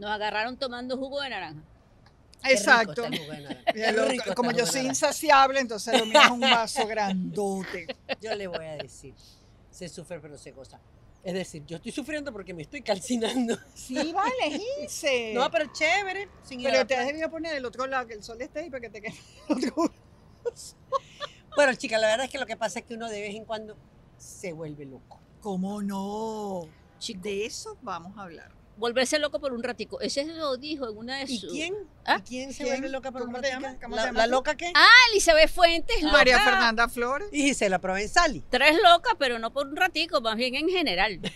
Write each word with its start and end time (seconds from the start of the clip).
Nos 0.00 0.10
agarraron 0.10 0.56
tomando 0.56 0.96
jugo 0.96 1.20
de 1.20 1.28
naranja. 1.28 1.60
Qué 2.42 2.48
rico 2.48 2.58
Exacto. 2.58 3.04
está 3.04 3.92
lo- 3.92 4.08
rico 4.08 4.34
como 4.34 4.50
yo 4.50 4.64
soy 4.64 4.86
insaciable, 4.86 5.60
entonces 5.60 5.98
lo 6.00 6.06
mío 6.06 6.18
es 6.24 6.30
un 6.30 6.40
vaso 6.40 6.86
grandote. 6.86 7.86
Yo 8.22 8.34
le 8.34 8.46
voy 8.46 8.64
a 8.64 8.76
decir, 8.78 9.14
se 9.70 9.90
sufre 9.90 10.18
pero 10.20 10.38
se 10.38 10.52
goza. 10.52 10.80
Es 11.22 11.34
decir, 11.34 11.66
yo 11.66 11.76
estoy 11.76 11.92
sufriendo 11.92 12.32
porque 12.32 12.54
me 12.54 12.62
estoy 12.62 12.80
calcinando. 12.80 13.58
Sí, 13.74 14.10
vale, 14.14 14.58
Gise. 14.80 15.32
No, 15.34 15.50
pero 15.50 15.70
chévere. 15.70 16.30
Sin 16.42 16.62
Pero 16.62 16.86
te 16.86 16.96
has 16.96 17.06
debido 17.06 17.30
poner 17.30 17.52
del 17.52 17.66
otro 17.66 17.86
lado, 17.86 18.06
que 18.06 18.14
el 18.14 18.24
sol 18.24 18.40
esté 18.40 18.60
ahí 18.60 18.70
para 18.70 18.80
que 18.80 18.88
te 18.88 19.02
quede 19.02 19.14
el 19.50 19.68
otro 19.68 19.92
Bueno, 21.56 21.74
chica, 21.74 21.98
la 21.98 22.06
verdad 22.06 22.24
es 22.24 22.32
que 22.32 22.38
lo 22.38 22.46
que 22.46 22.56
pasa 22.56 22.78
es 22.78 22.86
que 22.86 22.94
uno 22.94 23.06
de 23.10 23.20
vez 23.20 23.34
en 23.34 23.44
cuando 23.44 23.76
se 24.16 24.54
vuelve 24.54 24.86
loco. 24.86 25.20
¿Cómo 25.42 25.82
no? 25.82 26.66
De 27.06 27.44
eso 27.44 27.76
vamos 27.82 28.16
a 28.16 28.22
hablar. 28.22 28.59
Volverse 28.80 29.18
loco 29.18 29.38
por 29.40 29.52
un 29.52 29.62
ratico. 29.62 30.00
Ese 30.00 30.24
lo 30.24 30.56
dijo 30.56 30.88
en 30.88 30.96
una 30.96 31.18
de 31.18 31.24
¿Y 31.30 31.36
sus... 31.36 31.52
quién? 31.52 31.74
¿Ah? 32.06 32.16
¿Y 32.18 32.22
quién 32.22 32.54
se 32.54 32.62
¿Quién? 32.64 32.76
vuelve 32.76 32.88
loca 32.88 33.12
por 33.12 33.26
¿Cómo 33.26 33.36
un? 33.36 33.76
¿Cómo 33.76 33.94
¿La, 33.94 34.26
loca 34.26 34.56
qué? 34.56 34.72
Ah, 34.74 34.88
Elizabeth 35.10 35.50
Fuentes, 35.50 36.02
loca. 36.02 36.16
María 36.16 36.40
Fernanda 36.40 36.88
Flores. 36.88 37.28
Y 37.30 37.42
Gisela 37.42 37.78
Provenzali. 37.78 38.42
Tres 38.48 38.78
locas, 38.82 39.12
pero 39.18 39.38
no 39.38 39.52
por 39.52 39.66
un 39.66 39.76
ratico, 39.76 40.22
más 40.22 40.36
bien 40.36 40.54
en 40.54 40.70
general. 40.70 41.20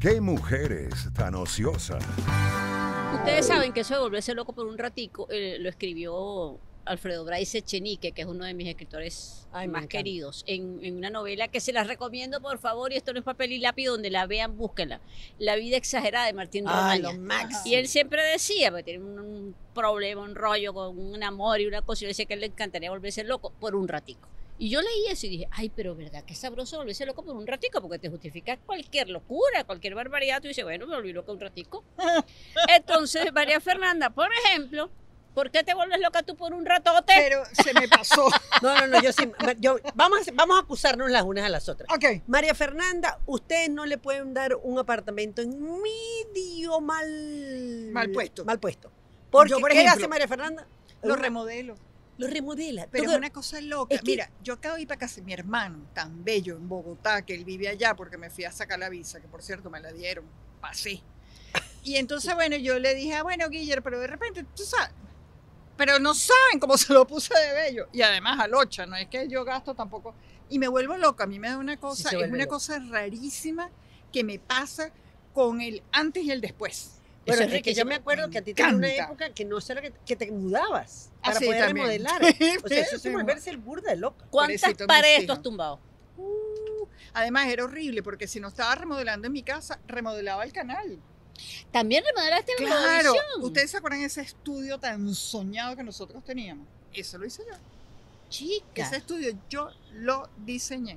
¿Qué 0.00 0.20
mujeres 0.20 1.08
tan 1.14 1.36
ociosas? 1.36 2.02
Ustedes 3.14 3.46
saben 3.46 3.72
que 3.72 3.80
eso 3.80 3.94
de 3.94 4.00
volverse 4.00 4.34
loco 4.34 4.52
por 4.54 4.66
un 4.66 4.76
ratico 4.76 5.28
eh, 5.30 5.58
lo 5.60 5.68
escribió 5.68 6.58
Alfredo 6.84 7.24
Bryce 7.24 7.58
Echenique, 7.58 8.12
que 8.12 8.22
es 8.22 8.26
uno 8.28 8.44
de 8.44 8.54
mis 8.54 8.68
escritores 8.68 9.46
Ay, 9.52 9.68
más 9.68 9.86
queridos, 9.86 10.44
en, 10.46 10.78
en 10.82 10.96
una 10.96 11.10
novela 11.10 11.48
que 11.48 11.60
se 11.60 11.72
las 11.72 11.86
recomiendo, 11.86 12.40
por 12.40 12.58
favor, 12.58 12.92
y 12.92 12.96
esto 12.96 13.12
no 13.12 13.18
es 13.18 13.24
papel 13.24 13.52
y 13.52 13.58
lápiz, 13.58 13.86
donde 13.86 14.10
la 14.10 14.26
vean, 14.26 14.56
búsquenla. 14.56 15.00
La 15.38 15.56
vida 15.56 15.76
exagerada 15.76 16.26
de 16.26 16.32
Martín 16.32 16.64
Ah, 16.66 16.96
Romaña. 17.00 17.60
Y 17.64 17.74
él 17.74 17.88
siempre 17.88 18.22
decía, 18.24 18.70
porque 18.70 18.84
tiene 18.84 19.04
un, 19.04 19.18
un 19.18 19.54
problema, 19.74 20.22
un 20.22 20.34
rollo 20.34 20.72
con 20.74 20.98
un 20.98 21.22
amor 21.22 21.60
y 21.60 21.66
una 21.66 21.82
cosa, 21.82 22.04
y 22.04 22.06
él 22.06 22.10
decía 22.10 22.26
que 22.26 22.34
a 22.34 22.36
él 22.36 22.40
le 22.40 22.46
encantaría 22.46 22.90
volverse 22.90 23.24
loco 23.24 23.52
por 23.60 23.74
un 23.74 23.88
ratico. 23.88 24.28
Y 24.58 24.68
yo 24.68 24.82
leí 24.82 25.06
eso 25.08 25.26
y 25.26 25.30
dije, 25.30 25.48
ay, 25.52 25.70
pero 25.74 25.94
verdad 25.96 26.22
que 26.22 26.34
es 26.34 26.38
sabroso 26.38 26.76
volverse 26.76 27.06
loco 27.06 27.24
por 27.24 27.34
un 27.34 27.46
ratico, 27.46 27.80
porque 27.80 27.98
te 27.98 28.10
justifica 28.10 28.58
cualquier 28.58 29.08
locura, 29.08 29.64
cualquier 29.64 29.94
barbaridad. 29.94 30.42
Tú 30.42 30.48
dices, 30.48 30.64
bueno, 30.64 30.86
me 30.86 30.94
volví 30.96 31.14
loca 31.14 31.32
un 31.32 31.40
ratico. 31.40 31.82
Entonces, 32.68 33.32
María 33.32 33.58
Fernanda, 33.60 34.10
por 34.10 34.28
ejemplo, 34.44 34.90
¿por 35.34 35.50
qué 35.50 35.62
te 35.64 35.74
vuelves 35.74 36.00
loca 36.00 36.22
tú 36.22 36.36
por 36.36 36.52
un 36.52 36.64
ratote? 36.66 37.12
Pero 37.16 37.42
se 37.52 37.72
me 37.74 37.88
pasó. 37.88 38.28
No, 38.62 38.78
no, 38.78 38.86
no, 38.88 39.00
yo 39.02 39.10
sí. 39.12 39.30
Yo, 39.58 39.78
vamos, 39.94 40.28
a, 40.28 40.32
vamos 40.34 40.58
a 40.58 40.60
acusarnos 40.62 41.10
las 41.10 41.22
unas 41.22 41.44
a 41.46 41.48
las 41.48 41.66
otras. 41.70 41.88
ok. 41.94 42.22
María 42.26 42.54
Fernanda, 42.54 43.18
ustedes 43.24 43.70
no 43.70 43.86
le 43.86 43.96
pueden 43.96 44.34
dar 44.34 44.54
un 44.62 44.78
apartamento 44.78 45.40
en 45.40 45.58
medio 45.80 46.78
mal... 46.80 47.06
Mal 47.92 48.10
puesto. 48.10 48.44
Mal 48.44 48.60
puesto. 48.60 48.90
Porque, 49.30 49.50
Yo, 49.50 49.60
por 49.60 49.70
¿qué 49.70 49.78
ejemplo, 49.78 49.98
hace 49.98 50.08
María 50.08 50.28
Fernanda? 50.28 50.66
Lo 51.02 51.16
remodelo. 51.16 51.74
lo 52.18 52.26
remodela. 52.26 52.86
Pero 52.90 53.04
Todo- 53.04 53.12
es 53.14 53.18
una 53.18 53.30
cosa 53.30 53.60
loca. 53.62 53.94
es 53.94 54.02
que- 54.02 54.10
Mira, 54.10 54.30
yo 54.42 54.52
acabo 54.54 54.74
de 54.76 54.82
ir 54.82 54.88
para 54.88 54.98
casa 55.00 55.22
mi 55.22 55.32
hermano, 55.32 55.86
tan 55.94 56.22
bello, 56.22 56.56
en 56.56 56.68
Bogotá, 56.68 57.22
que 57.22 57.34
él 57.34 57.46
vive 57.46 57.68
allá 57.68 57.94
porque 57.96 58.18
me 58.18 58.28
fui 58.28 58.44
a 58.44 58.52
sacar 58.52 58.78
la 58.78 58.90
visa, 58.90 59.20
que 59.20 59.28
por 59.28 59.42
cierto 59.42 59.70
me 59.70 59.80
la 59.80 59.90
dieron. 59.92 60.26
Pasé. 60.60 61.00
Y 61.82 61.96
entonces, 61.96 62.34
bueno, 62.34 62.56
yo 62.56 62.78
le 62.78 62.94
dije, 62.94 63.14
ah, 63.14 63.22
bueno, 63.22 63.48
Guiller, 63.48 63.82
pero 63.82 63.98
de 64.00 64.06
repente, 64.06 64.44
tú 64.54 64.64
sabes. 64.64 64.90
Pero 65.80 65.98
no 65.98 66.12
saben 66.14 66.60
cómo 66.60 66.76
se 66.78 66.92
lo 66.92 67.06
puse 67.06 67.32
de 67.32 67.54
bello. 67.54 67.88
Y 67.90 68.02
además 68.02 68.38
a 68.38 68.46
locha, 68.46 68.84
no 68.84 68.96
es 68.96 69.08
que 69.08 69.26
yo 69.28 69.46
gasto 69.46 69.74
tampoco. 69.74 70.14
Y 70.50 70.58
me 70.58 70.68
vuelvo 70.68 70.98
loca. 70.98 71.24
A 71.24 71.26
mí 71.26 71.38
me 71.38 71.48
da 71.48 71.56
una 71.56 71.78
cosa, 71.78 72.10
es 72.10 72.16
una 72.16 72.26
loca. 72.36 72.46
cosa 72.48 72.78
rarísima 72.90 73.70
que 74.12 74.22
me 74.22 74.38
pasa 74.38 74.92
con 75.32 75.62
el 75.62 75.82
antes 75.90 76.22
y 76.22 76.30
el 76.30 76.42
después. 76.42 76.98
Bueno, 77.26 77.42
es 77.44 77.62
que 77.62 77.72
yo 77.72 77.86
me 77.86 77.94
acuerdo 77.94 78.26
Me 78.26 78.32
que 78.32 78.38
a 78.38 78.42
ti 78.42 78.52
te 78.52 78.62
dio 78.62 78.76
una 78.76 78.92
época 78.92 79.30
que 79.30 79.44
no 79.46 79.58
sé 79.60 79.74
que, 79.76 79.92
que 80.04 80.16
te 80.16 80.30
mudabas 80.30 81.10
Ah, 81.22 81.28
para 81.32 81.40
poder 81.40 81.64
también. 81.66 81.86
remodelar. 81.86 82.20
O 82.64 82.68
sea, 82.68 82.80
eso 82.80 82.96
es 82.96 83.02
Sí, 83.02 83.08
volverse 83.08 83.48
el 83.48 83.56
burda 83.56 83.90
de 83.90 83.96
loca. 83.96 84.26
¿Cuántas 84.30 84.74
paredes 84.86 85.26
tú 85.26 85.32
has 85.32 85.40
tumbado? 85.42 85.80
Uh, 86.18 86.86
además 87.14 87.46
era 87.48 87.64
horrible 87.64 88.02
porque 88.02 88.26
si 88.26 88.38
no 88.40 88.48
estaba 88.48 88.74
remodelando 88.74 89.28
en 89.28 89.32
mi 89.32 89.42
casa, 89.42 89.80
remodelaba 89.86 90.44
el 90.44 90.52
canal. 90.52 90.98
También 91.70 92.04
remodelaste 92.04 92.52
la 92.60 92.66
Claro, 92.66 93.14
ustedes 93.40 93.70
se 93.70 93.76
acuerdan 93.76 94.00
de 94.00 94.06
ese 94.06 94.20
estudio 94.22 94.78
tan 94.78 95.14
soñado 95.14 95.76
que 95.76 95.82
nosotros 95.82 96.22
teníamos. 96.24 96.66
Eso 96.92 97.18
lo 97.18 97.26
hice 97.26 97.42
yo. 97.48 97.56
Chica. 98.28 98.82
Ese 98.82 98.96
estudio 98.96 99.32
yo 99.48 99.70
lo 99.94 100.28
diseñé. 100.38 100.96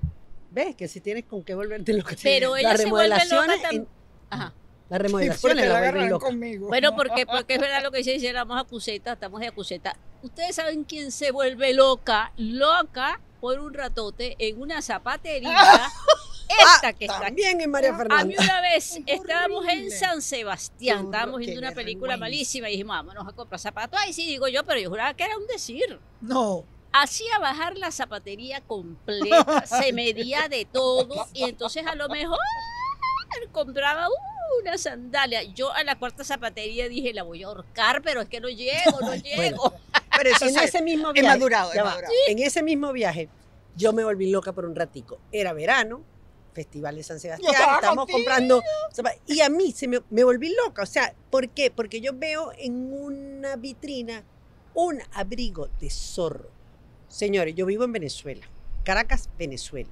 ¿Ves? 0.52 0.76
Que 0.76 0.88
si 0.88 1.00
tienes 1.02 1.26
con 1.26 1.44
qué 1.44 1.56
volverte 1.56 1.94
loca. 1.94 2.16
Pero 2.22 2.56
ella 2.56 2.70
Las 2.74 2.82
se 2.82 2.88
vuelve 2.88 3.10
loca 3.10 3.24
remodelaciones 3.24 3.62
tam- 3.64 3.76
en- 3.76 3.88
Ajá. 4.30 4.54
Las 4.90 5.00
Porque 5.00 5.04
remodelaciones 5.08 5.68
la 5.68 5.92
la 6.10 6.20
conmigo. 6.20 6.68
Bueno, 6.68 6.96
porque, 6.96 7.26
porque 7.26 7.56
es 7.56 7.60
verdad 7.62 7.82
lo 7.82 7.92
que 7.92 8.00
dice, 8.00 8.12
dice, 8.12 8.32
vamos 8.34 8.60
a 8.62 8.64
Cuseta, 8.66 9.14
estamos 9.14 9.40
de 9.42 9.48
Acuseta. 9.48 9.96
Ustedes 10.22 10.56
saben 10.56 10.84
quién 10.84 11.12
se 11.12 11.32
vuelve 11.32 11.74
loca, 11.74 12.32
loca 12.38 13.20
por 13.42 13.60
un 13.60 13.74
ratote 13.74 14.36
en 14.40 14.62
una 14.62 14.82
zapatería. 14.82 15.58
Esta 16.50 16.94
que 16.94 17.06
está 17.06 17.18
aquí. 17.18 17.26
También 17.26 17.62
en 17.62 17.72
María 17.72 17.92
Ah, 17.94 17.98
Fernanda. 17.98 18.22
A 18.22 18.26
mí 18.26 18.36
una 18.38 18.62
vez 18.62 18.98
Es 18.98 19.20
estábamos 19.22 19.66
en. 19.68 19.92
San 19.92 20.22
Sebastián, 20.22 21.06
estábamos 21.06 21.40
viendo 21.40 21.60
una 21.60 21.72
película 21.72 22.18
malísima 22.18 22.68
y 22.70 22.74
dijimos, 22.74 22.96
vámonos 22.96 23.28
a 23.28 23.32
comprar 23.34 23.60
zapatos. 23.60 24.00
Ay, 24.02 24.14
sí, 24.14 24.26
digo 24.26 24.48
yo, 24.48 24.64
pero 24.64 24.80
yo 24.80 24.90
juraba 24.90 25.14
que 25.14 25.24
era 25.24 25.38
un 25.38 25.48
decir. 25.48 26.00
No. 26.22 26.64
Hacía 26.92 27.40
bajar 27.40 27.76
la 27.78 27.90
zapatería 27.92 28.62
completa, 28.62 29.66
se 29.66 29.92
medía 29.94 30.48
de 30.48 30.66
todo 30.66 31.28
y 31.34 31.44
entonces 31.46 31.86
a 31.88 31.96
lo 31.96 32.08
mejor 32.10 32.38
compraba 33.52 34.08
una 34.62 34.78
sandalia. 34.78 35.42
Yo 35.44 35.72
a 35.74 35.84
la 35.84 35.98
cuarta 35.98 36.24
zapatería 36.24 36.88
dije, 36.88 37.14
la 37.14 37.24
voy 37.24 37.44
a 37.44 37.48
ahorcar, 37.48 38.02
pero 38.04 38.22
es 38.22 38.30
que 38.30 38.40
no 38.40 38.50
llego, 38.50 39.00
no 39.02 39.16
llego. 39.24 39.74
Pero 40.16 40.30
eso 40.30 40.46
en 40.50 40.58
ese 40.60 40.82
mismo 40.82 41.08
es 41.10 41.14
viaje. 41.14 41.28
madurado, 41.28 41.72
es 41.74 41.80
va, 41.80 41.86
madurado. 41.86 42.14
En 42.28 42.40
ese 42.40 42.62
mismo 42.62 42.92
viaje, 42.94 43.30
yo 43.76 43.92
me 43.94 44.04
volví 44.04 44.30
loca 44.30 44.54
por 44.54 44.66
un 44.66 44.76
ratico. 44.76 45.20
Era 45.32 45.54
verano, 45.54 46.04
Festival 46.54 46.96
de 46.96 47.04
San 47.04 47.20
Sebastián, 47.20 47.54
contigo. 47.96 48.08
comprando. 48.08 48.62
Y 49.28 49.42
a 49.42 49.50
mí 49.50 49.72
se 49.72 49.88
me, 49.88 50.02
me 50.10 50.24
volví 50.24 50.54
loca. 50.66 50.84
O 50.84 50.86
sea, 50.86 51.14
¿por 51.30 51.50
qué? 51.50 51.72
Porque 51.72 52.00
yo 52.02 52.12
veo 52.14 52.52
en 52.58 52.94
una 52.94 53.56
vitrina 53.56 54.24
un 54.74 55.00
abrigo 55.14 55.70
de 55.80 55.90
zorro. 55.90 56.50
Señores, 57.08 57.56
yo 57.56 57.66
vivo 57.66 57.84
en 57.84 57.92
Venezuela, 57.92 58.48
Caracas, 58.84 59.30
Venezuela. 59.38 59.92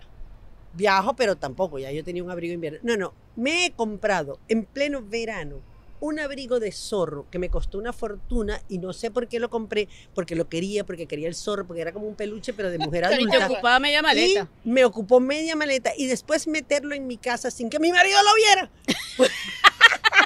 Viajo, 0.73 1.15
pero 1.15 1.35
tampoco, 1.35 1.79
ya 1.79 1.91
yo 1.91 2.03
tenía 2.03 2.23
un 2.23 2.31
abrigo 2.31 2.53
invierno. 2.53 2.79
No, 2.83 2.95
no, 2.95 3.13
me 3.35 3.65
he 3.65 3.71
comprado 3.71 4.39
en 4.47 4.63
pleno 4.65 5.01
verano 5.01 5.61
un 6.01 6.19
abrigo 6.19 6.59
de 6.59 6.71
zorro 6.73 7.25
que 7.31 7.39
me 7.39 7.49
costó 7.49 7.77
una 7.77 7.93
fortuna 7.93 8.61
y 8.67 8.77
no 8.79 8.91
sé 8.91 9.09
por 9.11 9.27
qué 9.29 9.39
lo 9.39 9.49
compré, 9.49 9.87
porque 10.13 10.35
lo 10.35 10.49
quería, 10.49 10.83
porque 10.83 11.07
quería 11.07 11.29
el 11.29 11.35
zorro, 11.35 11.65
porque 11.65 11.81
era 11.81 11.93
como 11.93 12.07
un 12.07 12.15
peluche, 12.15 12.51
pero 12.53 12.69
de 12.69 12.77
mujer 12.79 13.05
Y 13.05 13.07
te 13.07 13.15
adulta. 13.37 13.47
ocupaba 13.47 13.79
media 13.79 14.01
maleta. 14.01 14.49
Y 14.65 14.69
me 14.69 14.83
ocupó 14.83 15.19
media 15.21 15.55
maleta 15.55 15.91
y 15.95 16.07
después 16.07 16.45
meterlo 16.47 16.93
en 16.93 17.07
mi 17.07 17.17
casa 17.17 17.49
sin 17.49 17.69
que 17.69 17.79
mi 17.79 17.91
marido 17.93 18.17
lo 18.21 18.35
viera. 18.35 18.71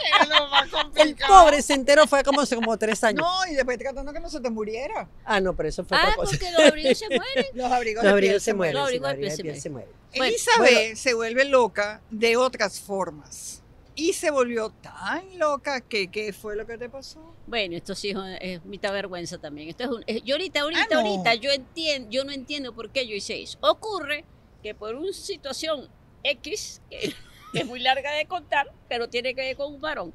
Era 0.07 0.25
lo 0.39 0.47
más 0.49 0.63
El 0.65 0.69
complicado. 0.71 1.33
pobre 1.43 1.61
se 1.61 1.73
enteró, 1.73 2.07
fue 2.07 2.23
como 2.23 2.41
hace 2.41 2.55
como 2.55 2.77
tres 2.77 3.03
años. 3.03 3.25
No, 3.25 3.51
y 3.51 3.55
después 3.55 3.77
tratando 3.77 4.11
que 4.13 4.19
no 4.19 4.29
se 4.29 4.39
te 4.39 4.49
muriera. 4.49 5.07
Ah, 5.23 5.39
no, 5.39 5.55
pero 5.55 5.69
eso 5.69 5.83
fue 5.83 5.97
Ah, 5.97 6.03
otra 6.03 6.15
cosa. 6.15 6.29
porque 6.31 6.51
los 6.51 6.61
abrigos 6.61 6.97
se 6.97 7.07
mueren. 7.07 7.45
Los 7.53 7.71
abrigos 7.71 8.03
Los 8.03 8.43
se 8.43 8.53
mueren. 8.53 8.75
Los 8.75 8.83
abrigos 8.85 9.59
se 9.61 9.69
mueren. 9.69 9.91
Bueno, 10.15 10.25
Elizabeth 10.27 10.95
se 10.95 11.13
vuelve 11.13 11.45
loca 11.45 12.01
de 12.09 12.37
otras 12.37 12.79
formas. 12.79 13.61
Y 13.95 14.11
se 14.13 14.29
volvió 14.29 14.71
tan 14.71 15.39
loca 15.39 15.79
que, 15.81 16.09
¿qué 16.11 16.33
fue 16.33 16.55
lo 16.57 16.67
que 16.67 16.77
te 16.77 16.89
pasó? 16.89 17.33
Bueno, 17.47 17.77
esto 17.77 17.95
sí 17.95 18.09
es, 18.09 18.17
es 18.41 18.65
mitad 18.65 18.91
vergüenza 18.91 19.37
también. 19.37 19.69
Esto 19.69 19.83
es 19.85 19.89
un, 19.89 20.03
es- 20.05 20.23
yo 20.23 20.35
ahorita, 20.35 20.61
ahorita, 20.61 20.81
Ah, 20.83 20.87
no. 20.91 20.99
ahorita, 20.99 21.35
yo 21.35 21.51
entiendo, 21.51 22.09
yo 22.11 22.25
no 22.25 22.31
entiendo 22.33 22.73
por 22.73 22.89
qué 22.91 23.07
yo 23.07 23.15
hice 23.15 23.41
eso. 23.41 23.57
Ocurre 23.61 24.25
que 24.61 24.75
por 24.75 24.95
una 24.95 25.13
situación 25.13 25.87
X, 26.23 26.81
que, 26.89 27.13
que 27.53 27.59
es 27.59 27.65
muy 27.65 27.79
larga 27.79 28.11
de 28.11 28.25
contar, 28.25 28.67
pero 28.89 29.07
tiene 29.09 29.33
que 29.33 29.41
ver 29.41 29.55
con 29.55 29.73
un 29.73 29.79
varón, 29.79 30.13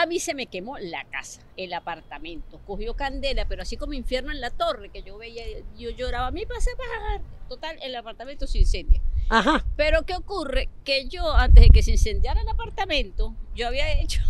a 0.00 0.06
mí 0.06 0.18
se 0.18 0.34
me 0.34 0.46
quemó 0.46 0.78
la 0.78 1.04
casa, 1.04 1.42
el 1.58 1.74
apartamento, 1.74 2.58
cogió 2.66 2.94
candela, 2.94 3.44
pero 3.46 3.62
así 3.62 3.76
como 3.76 3.92
infierno 3.92 4.32
en 4.32 4.40
la 4.40 4.50
torre, 4.50 4.88
que 4.88 5.02
yo 5.02 5.18
veía, 5.18 5.44
yo 5.76 5.90
lloraba, 5.90 6.28
a 6.28 6.30
mí 6.30 6.46
pasa 6.46 6.70
bajar. 6.78 7.20
Total, 7.50 7.76
el 7.82 7.94
apartamento 7.94 8.46
se 8.46 8.58
incendia. 8.58 9.02
Ajá. 9.28 9.62
Pero 9.76 10.06
¿qué 10.06 10.14
ocurre? 10.14 10.70
Que 10.84 11.06
yo, 11.06 11.30
antes 11.32 11.64
de 11.64 11.68
que 11.68 11.82
se 11.82 11.90
incendiara 11.90 12.40
el 12.40 12.48
apartamento, 12.48 13.34
yo 13.54 13.66
había 13.66 13.92
hecho 14.00 14.22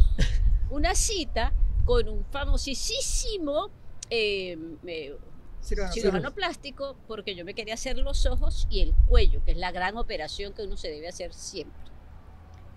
una 0.71 0.97
cita 0.97 1.53
con 1.85 2.09
un 2.09 2.25
famosísimo 2.25 3.71
eh, 4.11 4.59
eh, 4.87 5.17
Cirujano. 5.63 5.93
cirujano 5.93 6.35
plástico 6.35 6.97
porque 7.07 7.37
yo 7.37 7.45
me 7.45 7.55
quería 7.55 7.75
hacer 7.75 7.97
los 7.99 8.27
ojos 8.27 8.67
y 8.71 8.81
el 8.81 8.93
cuello, 9.07 9.45
que 9.45 9.53
es 9.53 9.57
la 9.57 9.71
gran 9.71 9.97
operación 9.97 10.53
que 10.53 10.63
uno 10.63 10.77
se 10.77 10.89
debe 10.89 11.07
hacer 11.07 11.33
siempre. 11.33 11.90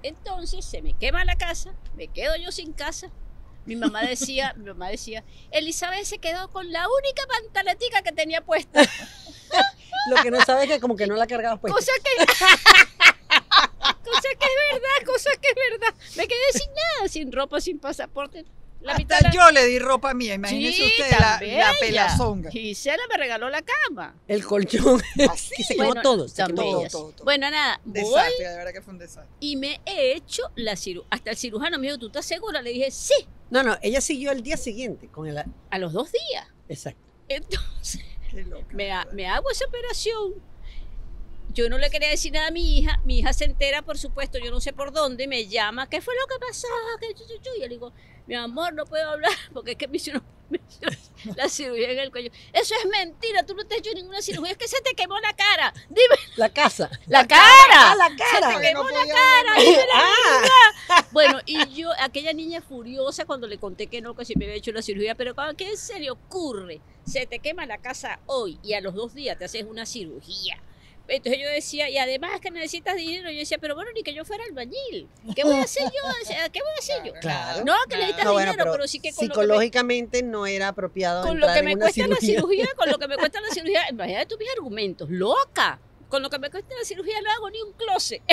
Entonces 0.04 0.66
se 0.66 0.82
me 0.82 0.94
quema 0.94 1.24
la 1.26 1.38
casa, 1.38 1.74
me 1.96 2.10
quedo 2.10 2.36
yo 2.36 2.52
sin 2.52 2.74
casa. 2.74 3.10
Mi 3.66 3.78
mamá 3.78 4.02
decía, 4.02 4.54
mi 4.58 4.66
mamá 4.66 4.90
decía, 4.90 5.24
Elizabeth 5.52 6.04
se 6.04 6.18
quedó 6.18 6.50
con 6.50 6.70
la 6.72 6.86
única 6.90 7.24
pantaletica 7.28 8.02
que 8.02 8.12
tenía 8.12 8.42
puesta. 8.42 8.82
Lo 10.10 10.18
que 10.22 10.32
no 10.32 10.42
sabes 10.42 10.66
es 10.66 10.72
que 10.76 10.82
como 10.82 10.98
que 10.98 11.08
no 11.08 11.16
la 11.16 11.28
cargabas 11.28 11.60
pues. 11.60 11.74
Cosa 11.74 11.94
que. 12.04 12.26
cosa 12.26 12.36
que 14.40 14.46
es 14.46 14.74
verdad, 14.74 15.06
cosa 15.06 15.30
que 15.42 15.50
es 15.50 15.56
verdad. 15.72 15.94
Me 16.18 16.28
quedé 16.28 16.52
sin 16.52 16.70
nada, 16.74 17.08
sin 17.08 17.32
ropa, 17.32 17.62
sin 17.62 17.80
pasaporte. 17.80 18.44
La 18.84 18.96
mitad 18.96 19.18
Hasta 19.18 19.30
de 19.30 19.38
la- 19.38 19.46
yo 19.46 19.52
le 19.52 19.66
di 19.66 19.80
ropa 19.80 20.14
mía, 20.14 20.34
imagínese 20.36 20.78
Sí, 20.78 20.84
usted 21.02 21.12
la, 21.20 21.40
la 21.42 21.74
pelazonga. 21.80 22.52
Gisela 22.52 23.02
me 23.10 23.18
regaló 23.18 23.50
la 23.50 23.62
cama. 23.62 24.16
El 24.28 24.44
colchón. 24.44 25.02
Así. 25.32 25.56
que 25.56 25.64
se 25.64 25.74
quemó 25.76 25.88
Bueno, 25.88 26.02
todo. 26.02 26.28
Se 26.28 26.44
todo, 26.46 26.88
todo, 26.90 27.12
todo. 27.12 27.24
Bueno, 27.24 27.50
nada, 27.50 27.80
voy 27.86 28.02
Desastre, 28.02 28.48
de 28.50 28.58
verdad 28.58 28.72
que 28.74 28.82
fue 28.82 28.94
un 28.94 29.00
desastre. 29.00 29.32
y 29.40 29.56
me 29.56 29.80
he 29.86 30.14
hecho 30.14 30.44
la 30.56 30.76
cirugía. 30.76 31.08
Hasta 31.12 31.32
el 31.32 31.38
cirujano 31.38 31.78
me 31.80 31.88
dijo, 31.88 31.98
¿tú 32.00 32.08
estás 32.08 32.26
segura? 32.26 32.62
Le 32.62 32.72
dije, 32.72 32.92
sí, 32.92 33.14
No, 33.50 33.64
no, 33.64 33.78
ella 33.82 34.02
siguió 34.02 34.32
el 34.32 34.44
día 34.44 34.58
siguiente 34.58 35.08
con 35.08 35.28
el. 35.28 35.38
a 35.38 35.78
los 35.80 35.94
dos 35.94 36.12
días. 36.12 36.48
Exacto. 36.68 37.02
Entonces, 37.30 38.02
Qué 38.30 38.44
loca. 38.44 38.66
me, 38.72 38.92
ha- 38.92 39.36
hago 39.36 39.50
esa 39.52 39.66
operación. 39.66 40.34
Yo 41.54 41.70
no 41.70 41.78
le 41.78 41.90
quería 41.92 42.10
decir 42.10 42.32
nada 42.34 42.48
a 42.48 42.52
mi 42.52 42.80
hija. 42.80 43.00
Mi 43.06 43.20
hija 43.20 43.32
se 43.32 43.46
entera, 43.46 43.84
por 43.84 43.98
supuesto, 44.00 44.40
yo 44.40 44.50
no 44.50 44.60
sé 44.60 44.74
por 44.74 44.92
dónde, 44.92 45.28
me 45.28 45.48
llama. 45.48 45.88
¿Qué 45.88 46.02
fue 46.02 46.16
lo 46.16 46.26
que 46.28 46.40
pasó? 46.44 46.68
Y 47.02 47.14
yo 47.44 47.52
le 47.60 47.70
digo, 47.70 47.94
mi 48.28 48.36
amor, 48.36 48.74
no 48.74 48.86
puedo 48.86 49.10
hablar 49.10 49.32
porque 49.54 49.72
es 49.72 49.78
que 49.78 49.88
me 49.88 49.98
hicieron, 49.98 50.24
me 50.50 50.60
hicieron 50.68 50.98
la 51.36 51.48
cirugía 51.50 51.92
en 51.92 52.00
el 52.00 52.12
cuello. 52.12 52.32
Eso 52.52 52.74
es 52.76 52.86
mentira, 52.90 53.46
tú 53.46 53.56
no 53.56 53.66
te 53.66 53.76
has 53.76 53.80
hecho 53.82 53.94
ninguna 53.96 54.22
cirugía, 54.22 54.52
es 54.52 54.58
que 54.58 54.68
se 54.68 54.82
te 54.82 54.94
quemó 54.94 55.20
la 55.20 55.34
cara. 55.34 55.74
Dime, 55.90 56.16
La 56.36 56.50
casa. 56.50 56.90
la 57.08 57.26
cara. 57.28 57.42
Ah, 57.92 57.96
la 57.98 58.10
Se 58.10 58.16
cara. 58.16 58.56
te 58.60 58.68
quemó 58.68 58.84
no 58.84 58.90
la 58.90 59.06
cara. 59.08 59.60
dime 59.60 59.78
la 59.78 60.04
Ah, 60.90 61.06
bueno, 61.12 61.40
y 61.46 61.74
yo, 61.74 61.90
aquella 62.00 62.34
niña 62.34 62.62
furiosa 62.62 63.26
cuando 63.26 63.48
le 63.48 63.58
conté 63.58 63.88
que 63.88 64.02
no, 64.02 64.16
que 64.16 64.26
sí 64.26 64.34
me 64.36 64.46
había 64.46 64.58
hecho 64.58 64.72
la 64.72 64.82
cirugía, 64.82 65.16
pero 65.16 65.34
¿cómo- 65.36 65.54
¿qué 65.56 65.76
se 65.78 66.00
le 66.00 66.12
ocurre? 66.12 66.82
Se 67.06 67.26
te 67.26 67.40
quema 67.40 67.66
la 67.66 67.78
casa 67.80 68.20
hoy 68.26 68.60
y 68.64 68.74
a 68.74 68.82
los 68.82 68.94
dos 68.94 69.14
días 69.14 69.38
te 69.38 69.46
haces 69.46 69.64
una 69.64 69.86
cirugía. 69.86 70.62
Entonces 71.08 71.42
yo 71.42 71.50
decía, 71.50 71.90
y 71.90 71.98
además 71.98 72.40
que 72.40 72.50
necesitas 72.50 72.96
dinero, 72.96 73.30
yo 73.30 73.40
decía, 73.40 73.58
pero 73.58 73.76
bueno, 73.76 73.92
ni 73.94 74.04
que 74.04 74.14
yo 74.14 74.24
fuera 74.24 74.44
albañil. 74.46 75.10
¿Qué 75.36 75.44
voy 75.44 75.56
a 75.56 75.64
hacer 75.64 75.84
yo? 75.84 76.10
O 76.22 76.26
sea, 76.26 76.50
¿Qué 76.50 76.62
voy 76.62 76.72
a 76.72 76.80
hacer 76.80 77.04
yo? 77.04 77.14
Claro. 77.22 77.66
No, 77.66 77.74
que 77.90 77.98
necesitas 77.98 78.26
no, 78.26 78.34
bueno, 78.34 78.52
dinero, 78.52 78.64
pero, 78.64 78.72
pero, 78.74 78.88
sí 78.88 79.00
que 79.00 79.12
con 79.12 79.28
lo 79.28 79.34
que 79.34 79.40
me, 79.40 79.44
psicológicamente 79.44 80.24
no 80.24 80.46
era 80.46 80.70
apropiado 80.70 81.26
con 81.26 81.40
lo 81.40 81.52
que 81.54 81.64
me 81.64 81.78
cuesta 81.78 82.08
la 82.08 82.16
cirugía. 82.18 82.68
con 82.76 82.90
lo 82.90 82.98
que 82.98 83.08
me 83.08 83.18
cuesta 83.18 83.42
la 83.42 83.50
cirugía, 83.54 83.82
imagínate 83.90 84.26
tus 84.28 84.40
mis 84.40 84.50
argumentos, 84.50 85.10
loca. 85.10 85.80
Con 86.10 86.22
lo 86.22 86.30
que 86.30 86.38
me 86.38 86.50
cuesta 86.52 86.76
la 86.78 86.86
cirugía 86.86 87.20
no 87.22 87.32
hago 87.32 87.50
ni 87.50 87.62
un 87.62 87.74
closet. 87.74 88.22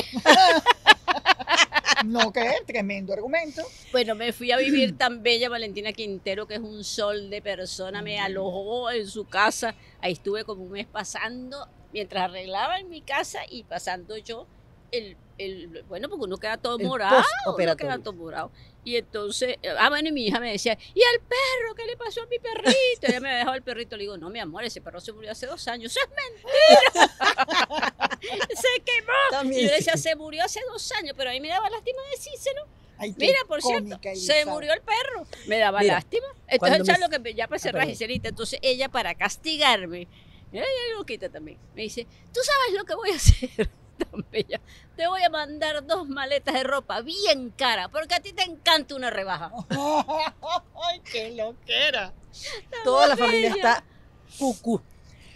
No, 2.04 2.32
que 2.32 2.50
tremendo 2.66 3.12
argumento. 3.12 3.62
Bueno, 3.92 4.14
me 4.14 4.32
fui 4.32 4.52
a 4.52 4.56
vivir 4.56 4.96
tan 4.96 5.22
bella 5.22 5.48
Valentina 5.48 5.92
Quintero, 5.92 6.46
que 6.46 6.54
es 6.54 6.60
un 6.60 6.82
sol 6.82 7.28
de 7.28 7.42
persona, 7.42 8.00
me 8.00 8.18
alojó 8.18 8.90
en 8.90 9.06
su 9.06 9.26
casa. 9.26 9.74
Ahí 10.00 10.12
estuve 10.12 10.44
como 10.44 10.62
un 10.62 10.70
mes 10.72 10.86
pasando, 10.86 11.68
mientras 11.92 12.24
arreglaba 12.24 12.78
en 12.78 12.88
mi 12.88 13.00
casa 13.02 13.40
y 13.48 13.64
pasando 13.64 14.16
yo 14.16 14.46
el, 14.92 15.16
el 15.38 15.84
bueno, 15.88 16.08
porque 16.08 16.24
uno 16.24 16.36
queda 16.38 16.56
todo 16.56 16.78
El 16.78 16.86
morado, 16.86 17.22
uno 17.56 17.76
queda 17.76 17.98
todo 17.98 18.12
morado. 18.14 18.50
Y 18.82 18.96
entonces, 18.96 19.56
ah, 19.78 19.88
bueno, 19.90 20.08
y 20.08 20.12
mi 20.12 20.26
hija 20.26 20.40
me 20.40 20.50
decía, 20.52 20.76
¿y 20.94 21.00
al 21.02 21.20
perro? 21.20 21.74
¿Qué 21.76 21.84
le 21.84 21.96
pasó 21.98 22.22
a 22.22 22.26
mi 22.26 22.38
perrito? 22.38 22.72
Ella 23.02 23.20
me 23.20 23.28
había 23.28 23.38
dejado 23.40 23.56
el 23.56 23.62
perrito, 23.62 23.96
le 23.96 24.04
digo, 24.04 24.16
no, 24.16 24.30
mi 24.30 24.38
amor, 24.40 24.64
ese 24.64 24.80
perro 24.80 25.00
se 25.00 25.12
murió 25.12 25.30
hace 25.32 25.46
dos 25.46 25.68
años. 25.68 25.94
¡Eso 25.94 26.00
es 26.00 26.10
mentira! 26.96 27.10
se 28.54 28.82
quemó. 28.82 29.52
Y 29.52 29.64
yo 29.64 29.70
decía, 29.70 29.96
se 29.96 30.16
murió 30.16 30.44
hace 30.44 30.60
dos 30.72 30.90
años, 30.92 31.14
pero 31.16 31.30
a 31.30 31.32
mí 31.32 31.40
me 31.40 31.48
daba 31.48 31.68
lástima 31.70 31.98
decírselo. 32.12 32.66
Ay, 32.98 33.14
Mira, 33.16 33.38
por 33.48 33.62
cierto, 33.62 33.98
se 34.14 34.44
murió 34.46 34.72
el 34.74 34.82
perro. 34.82 35.26
Me 35.46 35.58
daba 35.58 35.80
Mira, 35.80 35.94
lástima. 35.94 36.26
Entonces, 36.48 36.86
¿sabes 36.86 37.00
me- 37.00 37.06
lo 37.06 37.10
que 37.10 37.18
me- 37.18 37.34
ya 37.34 37.48
para 37.48 37.58
cerrar. 37.58 37.86
Giselita? 37.86 38.28
Entonces, 38.28 38.58
ella, 38.62 38.88
para 38.90 39.14
castigarme, 39.14 40.06
es 40.52 40.96
loquita 40.96 41.28
también, 41.28 41.58
me 41.74 41.82
dice: 41.82 42.06
¿Tú 42.32 42.40
sabes 42.42 42.78
lo 42.78 42.84
que 42.84 42.94
voy 42.94 43.10
a 43.10 43.14
hacer? 43.16 43.70
Tan 43.98 44.24
bella. 44.30 44.60
Te 44.96 45.06
voy 45.06 45.22
a 45.22 45.28
mandar 45.30 45.86
dos 45.86 46.08
maletas 46.08 46.54
de 46.54 46.62
ropa 46.64 47.02
bien 47.02 47.50
cara, 47.50 47.88
porque 47.90 48.14
a 48.14 48.20
ti 48.20 48.32
te 48.32 48.42
encanta 48.42 48.94
una 48.94 49.10
rebaja. 49.10 49.52
Ay, 49.70 51.00
qué 51.10 51.32
loquera. 51.32 52.12
Toda 52.84 53.08
la 53.08 53.16
familia 53.16 53.50
está 53.50 53.84
cucú. 54.38 54.80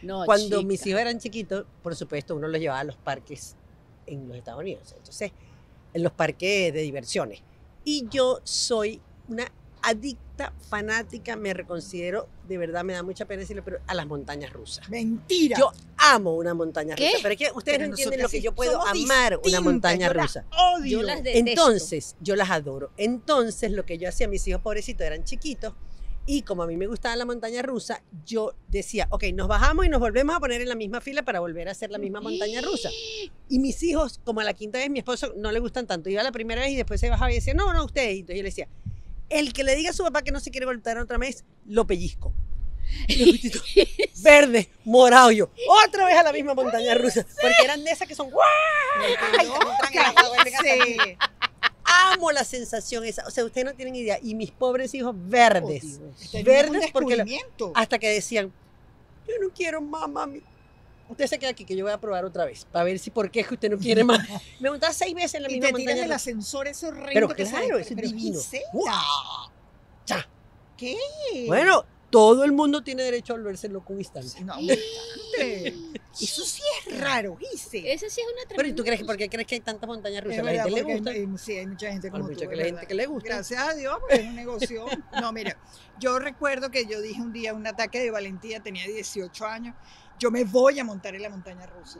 No, 0.03 0.25
Cuando 0.27 0.59
chica. 0.59 0.69
mis 0.69 0.87
hijos 0.87 1.01
eran 1.01 1.19
chiquitos, 1.19 1.67
por 1.83 1.95
supuesto, 1.97 2.37
uno 2.37 2.47
los 2.49 2.61
llevaba 2.61 2.81
a 2.81 2.85
los 2.85 2.97
parques 2.97 3.57
en 4.07 4.29
los 4.29 4.37
Estados 4.37 4.61
Unidos. 4.61 4.95
Entonces, 4.97 5.33
en 5.95 6.03
los 6.03 6.13
parques 6.13 6.73
de 6.73 6.81
diversiones. 6.83 7.43
Y 7.85 8.07
yo 8.11 8.41
soy 8.45 9.01
una 9.29 9.51
adicta, 9.85 10.53
fanática, 10.69 11.37
me 11.37 11.55
reconsidero, 11.55 12.29
de 12.49 12.59
verdad 12.59 12.85
me 12.85 12.95
da 12.95 13.03
mucha 13.03 13.27
pena 13.27 13.41
decirlo, 13.41 13.63
pero 13.65 13.79
a 13.87 13.95
las 13.95 14.07
montañas 14.07 14.53
rusas. 14.53 14.89
Mentira. 14.89 15.57
Yo 15.59 15.73
amo 15.97 16.35
una 16.35 16.55
montaña 16.55 16.95
¿Qué? 16.95 17.07
rusa, 17.07 17.19
pero 17.23 17.33
es 17.35 17.39
que 17.39 17.45
ustedes 17.55 17.79
Pero 17.79 17.89
no 17.89 17.93
entienden 17.93 18.23
lo 18.23 18.29
que 18.29 18.41
yo 18.41 18.55
puedo 18.55 18.85
amar 18.87 19.41
una 19.45 19.61
montaña 19.61 20.09
yo 20.09 20.15
la 20.15 20.23
rusa. 20.23 20.45
Odio. 20.77 21.01
Yo 21.01 21.03
las 21.03 21.23
detesto. 21.23 21.51
Entonces, 21.51 22.17
yo 22.21 22.37
las 22.37 22.51
adoro. 22.51 22.91
Entonces, 22.97 23.71
lo 23.73 23.85
que 23.85 23.99
yo 23.99 24.09
hacía, 24.09 24.27
mis 24.29 24.47
hijos 24.49 24.63
pobrecitos 24.63 25.07
eran 25.07 25.25
chiquitos, 25.25 25.75
y 26.27 26.43
como 26.43 26.63
a 26.63 26.67
mí 26.67 26.77
me 26.77 26.87
gustaba 26.87 27.15
la 27.17 27.27
montaña 27.27 27.61
rusa, 27.61 28.03
yo 28.25 28.55
decía, 28.69 29.07
ok, 29.11 29.25
nos 29.35 29.47
bajamos 29.47 29.85
y 29.85 29.91
nos 29.91 30.01
volvemos 30.01 30.35
a 30.35 30.41
poner 30.41 30.63
en 30.63 30.71
la 30.71 30.75
misma 30.75 31.03
fila 31.03 31.23
para 31.23 31.41
volver 31.41 31.69
a 31.69 31.73
hacer 31.73 31.91
la 31.91 31.99
misma 31.99 32.23
montaña 32.23 32.63
rusa. 32.63 32.89
Y 33.51 33.59
mis 33.59 33.83
hijos, 33.83 34.21
como 34.25 34.41
a 34.41 34.45
la 34.45 34.55
quinta 34.55 34.79
vez, 34.79 34.89
mi 34.89 35.01
esposo 35.01 35.35
no 35.37 35.53
le 35.53 35.61
gustan 35.61 35.87
tanto. 35.87 36.09
Iba 36.09 36.23
la 36.23 36.33
primera 36.33 36.63
vez 36.63 36.71
y 36.71 36.77
después 36.77 36.99
se 36.99 37.11
bajaba 37.11 37.31
y 37.31 37.35
decía, 37.35 37.53
no, 37.53 37.75
no, 37.75 37.85
ustedes. 37.85 38.17
Y 38.17 38.21
entonces 38.21 38.37
yo 38.39 38.43
le 38.43 38.49
decía, 38.49 38.69
el 39.29 39.53
que 39.53 39.65
le 39.65 39.77
diga 39.77 39.91
a 39.91 39.93
su 39.93 40.03
papá 40.03 40.23
que 40.23 40.31
no 40.31 40.41
se 40.41 40.51
quiere 40.51 40.67
voltar 40.67 40.99
otra 40.99 41.19
vez, 41.19 41.45
lo 41.67 41.87
pellizco. 41.87 42.33
Verde, 44.23 44.69
morado, 44.85 45.31
yo. 45.31 45.51
Otra 45.87 46.05
vez 46.05 46.17
a 46.17 46.23
la 46.23 46.33
misma 46.33 46.55
montaña 46.55 46.95
rusa. 46.95 47.27
Porque 47.41 47.65
eran 47.65 47.83
de 47.83 47.91
esas 47.91 48.07
que 48.07 48.15
son 48.15 48.31
¡guau! 48.31 48.47
Ay. 49.39 51.17
Amo 52.13 52.31
la 52.31 52.45
sensación 52.45 53.05
esa. 53.05 53.27
O 53.27 53.31
sea, 53.31 53.45
ustedes 53.45 53.65
no 53.65 53.75
tienen 53.75 53.97
idea. 53.97 54.19
Y 54.23 54.35
mis 54.35 54.51
pobres 54.51 54.95
hijos 54.95 55.15
verdes. 55.17 56.01
Un 56.33 56.45
Verdes 56.45 56.91
porque 56.93 57.25
hasta 57.75 57.99
que 57.99 58.11
decían, 58.11 58.53
yo 59.27 59.35
no 59.41 59.51
quiero 59.51 59.81
más, 59.81 60.09
mami. 60.09 60.43
Usted 61.09 61.27
se 61.27 61.39
queda 61.39 61.51
aquí 61.51 61.65
que 61.65 61.77
yo 61.77 61.85
voy 61.85 61.93
a 61.93 61.99
probar 62.01 62.25
otra 62.25 62.45
vez. 62.45 62.65
Para 62.65 62.85
ver 62.85 62.99
si 62.99 63.11
por 63.11 63.31
qué 63.31 63.41
es 63.41 63.49
que 63.49 63.55
usted 63.55 63.71
no 63.71 63.79
quiere 63.79 64.05
más. 64.05 64.19
Me 64.61 64.71
montaba 64.71 64.93
seis 64.93 65.15
veces 65.15 65.35
en 65.35 65.43
la 65.43 65.51
y 65.51 65.55
misma 65.55 65.69
te 65.69 65.75
tiras 65.75 65.87
montaña 65.95 66.05
el 66.07 66.13
ascensor 66.13 66.67
ese 66.69 66.87
horrendo 66.87 67.11
Pero 67.13 67.29
que 67.29 67.45
claro, 67.45 67.79
eso 67.79 67.91
es 67.91 67.95
Pero 67.95 68.09
divino. 68.09 68.41
Ya. 70.07 70.29
¿Qué? 70.77 70.97
Bueno, 71.47 71.85
todo 72.11 72.45
el 72.45 72.53
mundo 72.53 72.83
tiene 72.83 73.03
derecho 73.03 73.33
a 73.33 73.37
volverse 73.37 73.69
loco 73.69 73.93
un 73.93 74.01
instante. 74.01 74.43
No, 74.45 74.55
un 74.59 74.63
instante. 74.63 75.75
Eso 76.15 76.45
sí 76.45 76.63
es 76.87 77.01
raro, 77.01 77.37
Gise. 77.37 77.93
Esa 77.93 78.09
sí 78.09 78.21
es 78.21 78.27
una 78.29 78.49
Pero 78.57 78.69
¿y 78.69 78.73
tú 78.73 78.85
tremenda 78.85 78.85
crees 78.85 79.01
que 79.01 79.05
por 79.05 79.17
qué 79.17 79.29
crees 79.29 79.47
que 79.49 79.55
hay 79.57 79.61
tantas 79.63 79.89
montañas 79.89 80.19
Es 80.21 80.25
rusas? 80.27 80.39
A 80.39 80.43
la 80.45 80.51
verdad, 80.53 80.65
gente 80.67 80.83
le 80.85 80.95
gusta. 80.95 81.11
hay- 81.11 81.29
sí, 81.39 81.59
hay 81.59 81.67
mucha 81.67 81.91
gente 81.91 82.07
Hay 82.07 82.11
como 82.13 82.25
mucha 82.27 82.45
tú, 82.45 82.49
que 82.51 82.55
es 82.55 82.59
la 82.61 82.65
gente 82.67 82.87
que 82.87 82.95
le 82.95 83.07
gusta. 83.07 83.29
Gracias 83.31 83.61
a 83.61 83.75
Dios, 83.75 83.97
porque 83.99 84.15
es 84.15 84.29
un 84.29 84.37
negocio. 84.37 84.87
No, 85.21 85.33
mira, 85.33 85.59
yo 85.99 86.21
recuerdo 86.21 86.71
que 86.71 86.87
yo 86.87 87.01
dije 87.03 87.21
un 87.21 87.33
día 87.33 87.53
un 87.53 87.67
ataque 87.67 87.99
de 87.99 88.13
valentía, 88.13 88.61
tenía 88.61 88.87
18 88.87 89.45
años, 89.45 89.75
yo 90.19 90.31
me 90.31 90.45
voy 90.45 90.79
a 90.81 90.85
montar 90.85 91.15
en 91.15 91.23
la 91.23 91.29
montaña 91.31 91.67
rusa. 91.67 91.99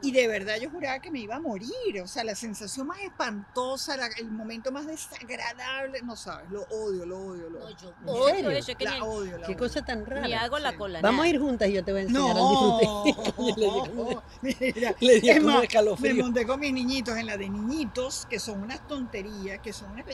Y 0.00 0.12
de 0.12 0.28
verdad 0.28 0.54
yo 0.60 0.70
juraba 0.70 1.00
que 1.00 1.10
me 1.10 1.18
iba 1.18 1.34
a 1.34 1.40
morir. 1.40 2.00
O 2.04 2.06
sea, 2.06 2.22
la 2.22 2.36
sensación 2.36 2.86
más 2.86 3.00
espantosa, 3.00 3.96
la- 3.96 4.06
el 4.18 4.30
momento 4.30 4.70
más 4.70 4.86
desagradable, 4.86 6.00
no 6.02 6.14
sabes, 6.14 6.48
lo 6.50 6.62
odio, 6.70 7.04
lo 7.04 7.18
odio, 7.18 7.50
lo 7.50 7.58
No, 7.58 7.64
odio. 7.66 7.76
yo 7.82 7.88
¿En 8.02 8.08
odio 8.08 8.28
serio? 8.36 8.50
eso, 8.52 8.76
que 8.78 8.84
La 8.84 8.94
ni, 8.94 9.00
odio, 9.00 9.32
la 9.38 9.46
Qué 9.48 9.52
odio. 9.54 9.58
cosa 9.58 9.84
tan 9.84 10.06
rara. 10.06 10.20
ni 10.24 10.34
hago 10.34 10.56
la 10.60 10.70
Sí. 10.70 10.76
cola. 10.76 11.00
Vamos 11.00 11.24
a 11.24 11.28
ir 11.28 11.40
juntas 11.40 11.68
y 11.68 11.72
yo 11.72 11.84
te 11.84 11.90
voy 11.90 12.02
a 12.02 12.04
enseñar 12.04 12.36
No, 12.36 12.78
al 12.78 13.04
disfrute. 13.04 13.56
le 13.60 13.66
dio 13.72 13.80
como, 13.96 14.22
mira, 14.40 14.94
le 15.00 15.20
dio 15.20 15.32
Es 15.32 15.38
como 15.38 15.48
más, 15.50 15.58
me 15.58 15.64
escalofrío. 15.66 16.24
monté 16.24 16.46
con 16.46 16.60
mis 16.60 16.72
niñitos 16.72 17.16
en 17.16 17.26
la 17.26 17.36
de 17.36 17.48
niñitos, 17.48 18.26
que 18.30 18.38
son 18.38 18.62
unas 18.62 18.86
tonterías, 18.86 19.58
que 19.58 19.72
son 19.72 19.90
unas... 19.90 20.06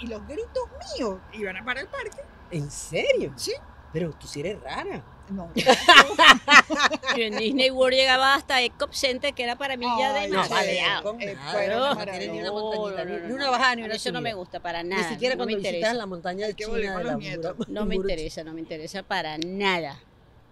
Y 0.00 0.06
los 0.08 0.26
gritos 0.26 0.64
míos 0.98 1.20
iban 1.32 1.56
a 1.56 1.64
parar 1.64 1.84
el 1.84 1.88
parque. 1.88 2.20
¿En 2.50 2.70
serio? 2.70 3.32
Sí. 3.36 3.54
Pero 3.94 4.12
tú 4.12 4.26
sí 4.26 4.40
eres 4.40 4.60
rara. 4.62 5.02
No, 5.28 5.50
Y 7.16 7.22
en 7.22 7.36
Disney 7.36 7.70
World 7.70 7.96
llegaba 7.96 8.34
hasta 8.34 8.62
Ecop 8.62 8.92
Center, 8.92 9.34
que 9.34 9.42
era 9.42 9.56
para 9.56 9.76
mí 9.76 9.84
ya 9.98 10.14
Ay, 10.14 10.30
No, 10.30 10.44
Eh, 10.44 11.36
no, 11.68 11.96
tiene 12.04 12.28
ni 12.28 12.38
una 12.40 12.48
No, 12.48 12.52
montañita, 12.54 13.04
no, 13.04 13.10
ni, 13.10 13.16
no, 13.16 13.22
ni 13.22 13.28
no. 13.28 13.34
una 13.34 13.50
bajada 13.50 13.74
ni 13.76 13.82
una 13.82 13.94
Eso 13.94 14.12
no 14.12 14.20
me 14.20 14.34
gusta 14.34 14.60
para 14.60 14.82
nada. 14.84 15.02
Ni 15.02 15.08
siquiera 15.14 15.34
no 15.34 15.40
me 15.46 15.52
cuando 15.52 15.56
visitas 15.58 15.74
interesa. 15.74 15.94
la 15.94 16.06
montaña 16.06 16.52
china 16.54 16.72
de 16.74 17.04
la. 17.04 17.16
Mura- 17.16 17.54
No 17.68 17.86
me 17.86 17.94
interesa, 17.96 18.44
no 18.44 18.52
me 18.52 18.60
interesa 18.60 19.02
para 19.02 19.36
nada. 19.38 19.98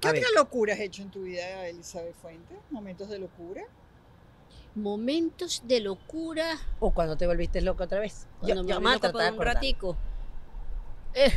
¿Qué 0.00 0.08
otra 0.08 0.28
locura 0.34 0.74
has 0.74 0.80
hecho 0.80 1.02
en 1.02 1.10
tu 1.10 1.22
vida, 1.22 1.66
Elizabeth 1.68 2.14
Fuentes? 2.20 2.58
¿Momentos 2.70 3.08
de 3.08 3.18
locura? 3.20 3.62
Momentos 4.74 5.62
de 5.64 5.80
locura 5.80 6.58
O 6.80 6.90
cuando 6.90 7.16
te 7.16 7.26
volviste 7.28 7.60
loca 7.60 7.84
otra 7.84 8.00
vez. 8.00 8.26
cuando 8.40 8.56
Yo- 8.56 8.62
me 8.64 8.68
yo 8.70 8.80
loca 8.80 9.12
por 9.12 9.22
de 9.22 9.30
un 9.30 9.40
ratico. 9.40 9.96
Eh, 11.14 11.32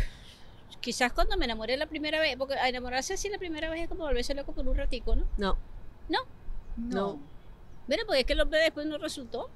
quizás 0.81 1.11
cuando 1.13 1.37
me 1.37 1.45
enamoré 1.45 1.75
la 1.77 1.85
primera 1.87 2.19
vez, 2.19 2.35
porque 2.37 2.55
enamorarse 2.55 3.13
así 3.13 3.29
la 3.29 3.37
primera 3.37 3.69
vez 3.69 3.83
es 3.83 3.89
como 3.89 4.03
volverse 4.05 4.33
loco 4.33 4.53
por 4.53 4.67
un 4.67 4.75
ratico, 4.77 5.15
¿no? 5.15 5.27
No, 5.37 5.57
No. 6.77 7.19
Bueno, 7.87 8.03
pues 8.05 8.19
es 8.19 8.25
que 8.25 8.33
el 8.33 8.41
hombre 8.41 8.59
después 8.59 8.85
no 8.85 8.97
resultó. 8.97 9.49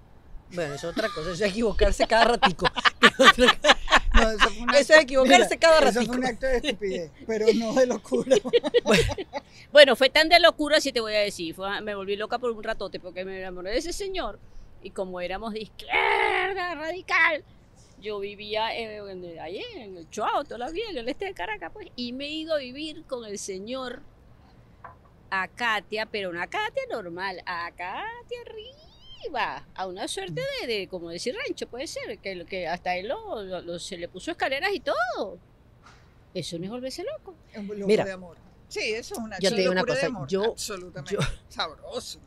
bueno, 0.53 0.73
es 0.75 0.83
otra 0.85 1.07
cosa. 1.09 1.31
Eso 1.31 1.43
es 1.45 1.51
equivocarse 1.51 2.07
cada 2.07 2.25
ratico. 2.25 2.65
No, 4.13 4.29
eso 4.29 4.49
fue 4.49 4.63
un 4.63 4.69
Eso 4.75 4.93
es 4.93 5.01
equivocarse 5.03 5.55
mira, 5.55 5.59
cada 5.59 5.77
Eso 5.77 5.85
ratito. 5.99 6.05
fue 6.07 6.17
un 6.17 6.25
acto 6.25 6.45
de 6.45 6.57
estupidez, 6.57 7.11
pero 7.27 7.45
no 7.55 7.73
de 7.73 7.87
locura. 7.87 8.35
Bueno, 9.71 9.95
fue 9.95 10.09
tan 10.09 10.27
de 10.27 10.37
locura, 10.39 10.81
si 10.81 10.91
te 10.91 10.99
voy 10.99 11.15
a 11.15 11.19
decir. 11.19 11.55
Fue- 11.55 11.79
me 11.81 11.95
volví 11.95 12.17
loca 12.17 12.37
por 12.37 12.51
un 12.51 12.61
ratote 12.61 12.99
porque 12.99 13.23
me 13.23 13.39
enamoré 13.39 13.71
de 13.71 13.77
ese 13.77 13.93
señor. 13.93 14.37
Y 14.83 14.89
como 14.91 15.21
éramos 15.21 15.53
de 15.53 15.61
izquierda 15.61 16.75
radical, 16.75 17.43
yo 18.01 18.20
vivía 18.20 18.75
eh, 18.75 18.98
en, 18.98 19.39
ahí 19.39 19.63
en 19.75 19.98
el 19.98 20.10
Chuao, 20.10 20.43
toda 20.43 20.58
la 20.58 20.70
vida, 20.72 20.86
en 20.89 20.98
el 20.98 21.08
este 21.10 21.25
de 21.25 21.34
Caracas, 21.34 21.72
pues. 21.74 21.88
Y 21.96 22.13
me 22.13 22.25
he 22.25 22.31
ido 22.31 22.55
a 22.55 22.58
vivir 22.58 23.03
con 23.05 23.25
el 23.25 23.38
señor 23.38 24.01
a 25.29 25.48
Katia, 25.48 26.05
pero 26.08 26.29
una 26.29 26.48
Katia 26.48 26.84
normal, 26.91 27.41
a 27.46 27.70
Katia 27.72 28.39
arriba, 28.46 29.65
a 29.75 29.88
una 29.88 30.08
suerte 30.08 30.41
de, 30.62 30.67
de, 30.67 30.88
como 30.88 31.10
decir 31.10 31.36
rancho, 31.36 31.67
puede 31.67 31.88
ser, 31.88 32.17
que, 32.20 32.46
que 32.46 32.67
hasta 32.67 32.96
él 32.98 33.08
lo- 33.08 33.41
lo- 33.43 33.62
lo- 33.62 33.79
se 33.79 33.98
le 33.98 34.08
puso 34.10 34.31
escaleras 34.31 34.72
y 34.74 34.79
todo. 34.81 35.38
Eso 36.34 36.58
no 36.58 36.65
es 36.65 36.72
volverse 36.72 37.03
loco. 37.03 37.36
Un 37.55 37.67
loco 37.67 37.88
Mira. 37.88 38.03
de 38.05 38.12
amor. 38.12 38.38
Sí, 38.67 38.79
eso 38.93 39.15
es 39.15 39.20
una 39.20 39.38
Yo 39.39 39.50
te 39.50 39.58
digo 39.58 39.72
una 39.72 39.84
cosa, 39.84 40.08
amor, 40.08 40.27
yo- 40.27 40.51
absolutamente 40.51 41.13
yo- 41.15 41.20
sabroso. 41.50 42.20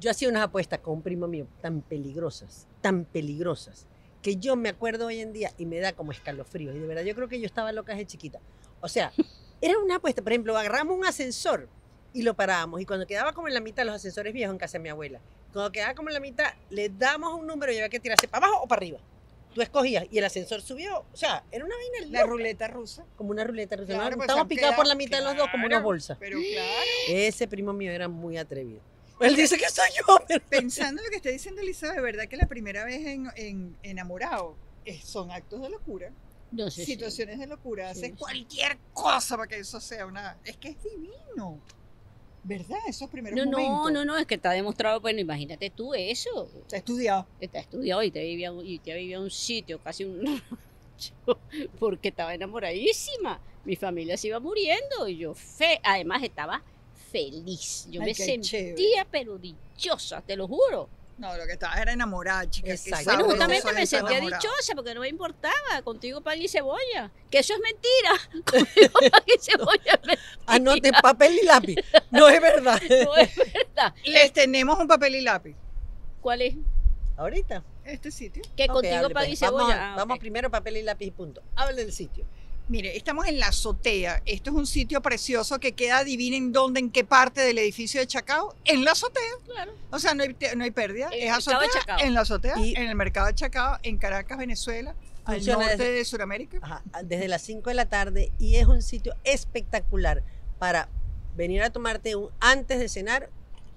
Yo 0.00 0.10
hacía 0.10 0.28
unas 0.28 0.42
apuestas 0.44 0.80
con 0.80 0.94
un 0.94 1.02
primo 1.02 1.28
mío 1.28 1.46
tan 1.60 1.80
peligrosas, 1.82 2.66
tan 2.80 3.04
peligrosas, 3.04 3.86
que 4.22 4.36
yo 4.36 4.56
me 4.56 4.68
acuerdo 4.68 5.06
hoy 5.06 5.20
en 5.20 5.32
día 5.32 5.52
y 5.58 5.66
me 5.66 5.80
da 5.80 5.92
como 5.92 6.12
escalofrío. 6.12 6.74
Y 6.74 6.78
de 6.78 6.86
verdad, 6.86 7.02
yo 7.02 7.14
creo 7.14 7.28
que 7.28 7.40
yo 7.40 7.46
estaba 7.46 7.72
loca 7.72 7.92
desde 7.92 8.06
chiquita. 8.06 8.38
O 8.80 8.88
sea, 8.88 9.12
era 9.60 9.78
una 9.78 9.96
apuesta. 9.96 10.22
Por 10.22 10.32
ejemplo, 10.32 10.56
agarramos 10.56 10.96
un 10.96 11.04
ascensor 11.04 11.68
y 12.12 12.22
lo 12.22 12.34
parábamos. 12.34 12.80
Y 12.80 12.86
cuando 12.86 13.06
quedaba 13.06 13.32
como 13.32 13.48
en 13.48 13.54
la 13.54 13.60
mitad, 13.60 13.84
los 13.84 13.96
ascensores 13.96 14.32
viejos 14.32 14.52
en 14.54 14.58
casa 14.58 14.74
de 14.78 14.82
mi 14.84 14.88
abuela, 14.88 15.20
cuando 15.52 15.72
quedaba 15.72 15.94
como 15.94 16.08
en 16.08 16.14
la 16.14 16.20
mitad, 16.20 16.54
le 16.70 16.88
damos 16.88 17.38
un 17.38 17.46
número 17.46 17.72
y 17.72 17.76
había 17.76 17.88
que 17.88 18.00
tirarse 18.00 18.28
para 18.28 18.46
abajo 18.46 18.62
o 18.62 18.68
para 18.68 18.78
arriba. 18.78 18.98
Tú 19.54 19.60
escogías 19.60 20.06
y 20.10 20.16
el 20.16 20.24
ascensor 20.24 20.62
subió. 20.62 21.04
O 21.12 21.16
sea, 21.16 21.44
era 21.50 21.64
una 21.64 21.74
vaina 21.76 22.06
La 22.10 22.24
ruleta 22.24 22.68
rusa. 22.68 23.04
como 23.16 23.30
una 23.32 23.44
ruleta 23.44 23.76
rusa. 23.76 23.92
Claro, 23.92 24.10
¿no? 24.10 24.16
pues, 24.16 24.24
Estábamos 24.24 24.48
picados 24.48 24.76
por 24.76 24.86
la 24.86 24.94
mitad 24.94 25.18
de 25.18 25.24
los 25.24 25.36
dos 25.36 25.48
como 25.50 25.66
una 25.66 25.80
bolsa. 25.80 26.16
Pero 26.18 26.38
claro, 26.38 26.90
Ese 27.08 27.46
primo 27.48 27.74
mío 27.74 27.92
era 27.92 28.08
muy 28.08 28.38
atrevido. 28.38 28.80
Él 29.22 29.36
dice 29.36 29.56
que 29.58 29.68
soy 29.68 29.88
yo, 29.98 30.18
pero... 30.28 30.44
pensando 30.48 31.00
en 31.00 31.06
lo 31.06 31.10
que 31.10 31.16
está 31.16 31.30
diciendo 31.30 31.60
Elisa, 31.60 31.92
de 31.92 32.00
verdad 32.00 32.28
que 32.28 32.36
la 32.36 32.46
primera 32.46 32.84
vez 32.84 33.06
en, 33.06 33.28
en 33.36 33.76
enamorado 33.82 34.56
eh, 34.84 35.00
son 35.02 35.30
actos 35.30 35.60
de 35.62 35.70
locura, 35.70 36.12
No 36.50 36.70
sé. 36.70 36.84
si- 36.84 36.92
situaciones 36.92 37.38
de 37.38 37.46
locura, 37.46 37.90
haces 37.90 38.10
Sí, 38.10 38.12
cualquier 38.12 38.78
cosa 38.92 39.36
para 39.36 39.48
que 39.48 39.58
eso 39.58 39.80
sea 39.80 40.06
una... 40.06 40.36
Es 40.44 40.56
que 40.56 40.68
es 40.70 40.82
divino, 40.82 41.60
¿verdad? 42.44 42.78
Esos 42.88 43.08
primeros 43.08 43.38
No, 43.38 43.44
no, 43.44 43.58
momentos. 43.58 43.92
no, 43.92 44.04
no, 44.04 44.18
es 44.18 44.26
que 44.26 44.34
está 44.34 44.50
demostrado, 44.50 45.00
bueno, 45.00 45.20
imagínate 45.20 45.70
tú 45.70 45.94
eso. 45.94 46.50
Está 46.62 46.76
estudiado. 46.78 47.26
Está 47.40 47.60
estudiado 47.60 48.02
y 48.02 48.10
te 48.10 48.22
vivía 48.24 48.52
y 48.64 48.78
te 48.80 48.94
vivía 48.94 49.20
un 49.20 49.30
sitio, 49.30 49.78
casi 49.80 50.04
un 50.04 50.42
porque 51.78 52.08
estaba 52.08 52.34
enamoradísima. 52.34 53.40
Mi 53.64 53.76
familia 53.76 54.16
se 54.16 54.26
iba 54.28 54.40
muriendo 54.40 55.06
y 55.08 55.18
yo 55.18 55.34
fe, 55.34 55.80
además 55.84 56.22
estaba 56.24 56.62
feliz. 57.12 57.86
Yo 57.90 58.00
Ay, 58.00 58.08
me 58.08 58.14
sentía 58.14 58.40
chévere. 58.42 59.06
pero 59.10 59.38
dichosa, 59.38 60.20
te 60.22 60.34
lo 60.36 60.48
juro. 60.48 60.88
No, 61.18 61.36
lo 61.36 61.46
que 61.46 61.52
estaba 61.52 61.74
era 61.80 61.92
enamorada, 61.92 62.48
chica. 62.50 62.72
Exacto. 62.72 63.04
Bueno, 63.04 63.24
justamente 63.26 63.72
me 63.74 63.86
sentía 63.86 64.18
dichosa 64.18 64.74
porque 64.74 64.94
no 64.94 65.02
me 65.02 65.08
importaba, 65.08 65.82
contigo 65.84 66.20
pan 66.20 66.40
y 66.40 66.48
cebolla. 66.48 67.12
Que 67.30 67.38
eso 67.40 67.52
es 67.54 67.60
mentira. 67.60 68.44
Contigo 68.50 68.98
pan 69.10 69.22
y 69.26 69.38
cebolla 69.38 69.92
es 69.92 70.06
mentira. 70.06 70.22
Anote 70.46 70.90
papel 71.00 71.38
y 71.40 71.46
lápiz. 71.46 71.76
No 72.10 72.28
es 72.28 72.40
verdad. 72.40 72.80
No 73.04 73.16
es 73.16 73.36
verdad. 73.36 73.94
Les 74.04 74.32
tenemos 74.32 74.78
un 74.80 74.88
papel 74.88 75.14
y 75.16 75.20
lápiz. 75.20 75.54
¿Cuál 76.20 76.42
es? 76.42 76.54
Ahorita. 77.16 77.62
Este 77.84 78.10
sitio. 78.10 78.42
Que 78.56 78.66
contigo 78.66 79.02
pan 79.10 79.24
pues. 79.24 79.28
y 79.30 79.36
cebolla. 79.36 79.64
Vamos, 79.64 79.74
Ah, 79.78 79.94
vamos 79.96 80.18
primero 80.18 80.50
papel 80.50 80.78
y 80.78 80.82
lápiz 80.82 81.06
y 81.06 81.10
punto. 81.10 81.42
Hable 81.56 81.74
del 81.76 81.92
sitio. 81.92 82.24
Mire, 82.72 82.96
estamos 82.96 83.26
en 83.26 83.38
la 83.38 83.48
azotea. 83.48 84.22
Esto 84.24 84.48
es 84.48 84.56
un 84.56 84.66
sitio 84.66 85.02
precioso 85.02 85.60
que 85.60 85.72
queda, 85.72 85.98
adivinen 85.98 86.52
dónde, 86.52 86.80
en 86.80 86.90
qué 86.90 87.04
parte 87.04 87.42
del 87.42 87.58
edificio 87.58 88.00
de 88.00 88.06
Chacao. 88.06 88.54
En 88.64 88.82
la 88.82 88.92
azotea. 88.92 89.22
Claro. 89.44 89.72
O 89.90 89.98
sea, 89.98 90.14
no 90.14 90.22
hay, 90.22 90.34
no 90.56 90.64
hay 90.64 90.70
pérdida. 90.70 91.08
En 91.08 91.12
el 91.12 91.18
es 91.18 91.24
mercado 91.34 91.38
azotea 91.38 91.60
de 91.60 91.68
Chacao. 91.78 91.98
en 92.06 92.14
la 92.14 92.20
azotea, 92.22 92.58
Y- 92.58 92.74
en 92.74 92.88
el 92.88 92.94
mercado 92.94 93.26
de 93.26 93.34
Chacao, 93.34 93.78
en 93.82 93.98
Caracas, 93.98 94.38
Venezuela, 94.38 94.94
al 95.26 95.44
norte 95.44 95.68
desde- 95.76 95.92
de 95.92 96.04
Sudamérica. 96.06 96.60
Ajá, 96.62 96.82
desde 97.04 97.28
las 97.28 97.42
5 97.42 97.68
de 97.68 97.74
la 97.74 97.90
tarde 97.90 98.32
y 98.38 98.56
es 98.56 98.66
un 98.66 98.80
sitio 98.80 99.14
espectacular 99.22 100.22
para 100.58 100.88
venir 101.36 101.62
a 101.62 101.68
tomarte 101.68 102.16
un 102.16 102.30
antes 102.40 102.78
de 102.78 102.88
cenar, 102.88 103.28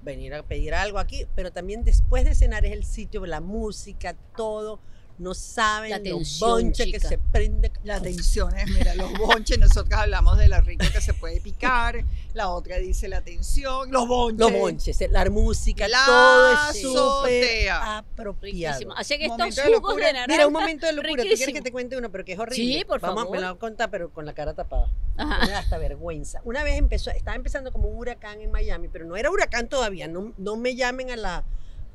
venir 0.03 0.33
a 0.35 0.41
pedir 0.43 0.73
algo 0.73 0.99
aquí, 0.99 1.25
pero 1.35 1.51
también 1.51 1.83
después 1.83 2.23
de 2.23 2.33
cenar 2.33 2.65
es 2.65 2.71
el 2.71 2.85
sitio, 2.85 3.25
la 3.25 3.41
música, 3.41 4.15
todo. 4.37 4.79
No 5.17 5.33
saben 5.33 5.91
La 5.91 5.99
los 5.99 6.39
bonches 6.41 6.91
que 6.91 6.99
se 6.99 7.17
prende. 7.17 7.71
La 7.85 8.01
tensión 8.01 8.53
es, 8.57 8.69
mira, 8.69 8.95
los 8.95 9.13
bonches, 9.17 9.57
nosotros 9.57 9.97
hablamos 9.97 10.37
de 10.37 10.49
lo 10.49 10.59
rico 10.59 10.85
que 10.91 10.99
se 10.99 11.13
puede 11.13 11.39
picar, 11.39 12.03
la 12.33 12.49
otra 12.49 12.77
dice 12.79 13.07
la 13.07 13.21
tensión, 13.21 13.91
los 13.91 14.07
bonches. 14.09 14.39
Los 14.39 14.51
bonches, 14.51 14.99
la 15.11 15.29
música, 15.29 15.87
La 15.87 16.03
todo 16.05 16.69
es 16.71 16.81
súper 16.81 17.69
apropiado. 17.69 18.73
Riquísimo. 18.73 18.93
Así 18.93 19.17
que 19.17 19.27
Momento 19.29 19.49
estos 19.49 19.65
de 19.65 19.73
jugos 19.75 19.89
locura. 19.91 20.07
de 20.07 20.13
naranja. 20.13 20.31
Mira, 20.33 20.47
un 20.47 20.53
momento 20.53 20.85
de 20.85 20.91
locura. 20.91 21.11
¿Tú 21.15 21.21
quieres 21.21 21.39
que 21.39 21.45
riquísimo. 21.45 21.63
te 21.63 21.71
cuente 21.71 21.97
uno, 21.97 22.11
pero 22.11 22.25
que 22.25 22.33
es 22.33 22.39
horrible? 22.39 22.79
Sí, 22.79 22.83
por 22.85 22.99
Vamos, 22.99 23.23
favor. 23.23 23.35
me 23.37 23.41
lo 23.41 23.47
voy 23.47 23.55
a 23.55 23.59
contar, 23.59 23.89
pero 23.89 24.09
con 24.11 24.25
la 24.25 24.33
cara 24.33 24.53
tapada. 24.53 24.91
Ajá. 25.15 25.45
Me 25.45 25.51
da 25.51 25.59
hasta 25.59 25.77
vergüenza. 25.77 26.41
Una 26.43 26.63
vez 26.65 26.77
empezó, 26.77 27.09
estaba 27.11 27.37
empezando 27.37 27.71
como 27.71 27.87
un 27.87 27.97
huracán 27.97 28.41
en 28.41 28.51
Miami, 28.51 28.89
pero 28.89 29.05
no 29.05 29.15
era 29.15 29.31
huracán 29.31 29.69
todavía. 29.69 30.09
No, 30.09 30.33
no 30.37 30.57
me 30.57 30.75
llamen 30.75 31.09
a 31.11 31.15
la, 31.15 31.45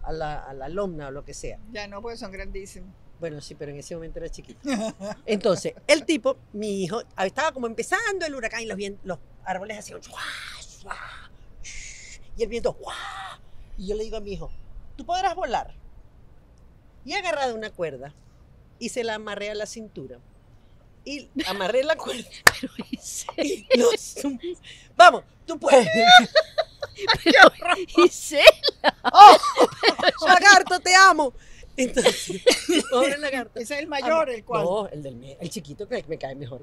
a 0.02 0.12
la, 0.12 0.38
a 0.38 0.54
la 0.54 0.64
alumna 0.64 1.08
o 1.08 1.10
lo 1.10 1.22
que 1.22 1.34
sea. 1.34 1.58
Ya 1.70 1.86
no, 1.86 2.00
porque 2.00 2.16
son 2.16 2.32
grandísimos. 2.32 2.88
Bueno, 3.20 3.40
sí, 3.42 3.54
pero 3.54 3.70
en 3.70 3.78
ese 3.78 3.94
momento 3.94 4.18
era 4.18 4.28
chiquito. 4.30 4.60
Entonces, 5.26 5.74
el 5.86 6.04
tipo, 6.06 6.38
mi 6.54 6.82
hijo, 6.82 7.02
estaba 7.18 7.52
como 7.52 7.66
empezando 7.66 8.24
el 8.26 8.34
huracán 8.34 8.62
y 8.62 8.66
los, 8.66 8.78
vien- 8.78 8.98
los 9.04 9.18
árboles 9.44 9.78
hacían 9.78 10.00
¡shua! 10.00 10.20
¡shua! 10.60 10.96
shh, 11.62 12.18
y 12.38 12.42
el 12.42 12.48
viento 12.48 12.74
¡shua! 12.80 12.94
y 13.76 13.88
yo 13.88 13.94
le 13.96 14.04
digo 14.04 14.16
a 14.16 14.20
mi 14.20 14.32
hijo, 14.32 14.50
tú 14.96 15.04
podrás 15.04 15.34
volar. 15.34 15.74
Y 17.04 17.12
he 17.12 17.16
agarrado 17.18 17.54
una 17.54 17.70
cuerda 17.70 18.14
y 18.78 18.88
se 18.90 19.04
la 19.04 19.14
amarré 19.16 19.50
a 19.50 19.54
la 19.54 19.66
cintura. 19.66 20.18
Y 21.04 21.28
amarré 21.46 21.82
la 21.84 21.96
cuerda. 21.96 22.28
y 23.38 23.66
lo 23.78 23.90
zum- 23.92 24.38
Vamos, 24.96 25.24
tú 25.46 25.58
puedes. 25.58 25.86
Y 28.04 28.08
sé, 28.08 28.42
¡Oh! 29.12 29.36
¡Lagarto, 30.26 30.80
te 30.80 30.94
amo! 30.94 31.32
Entonces, 31.82 32.42
pobre 32.90 33.18
lagarto. 33.18 33.58
Ese 33.60 33.74
es 33.74 33.80
el 33.80 33.86
mayor, 33.88 34.30
el 34.30 34.44
cual. 34.44 34.64
No, 34.64 34.88
el, 34.88 35.02
del, 35.02 35.36
el 35.40 35.50
chiquito 35.50 35.88
que 35.88 36.04
me 36.08 36.18
cae 36.18 36.34
mejor. 36.34 36.62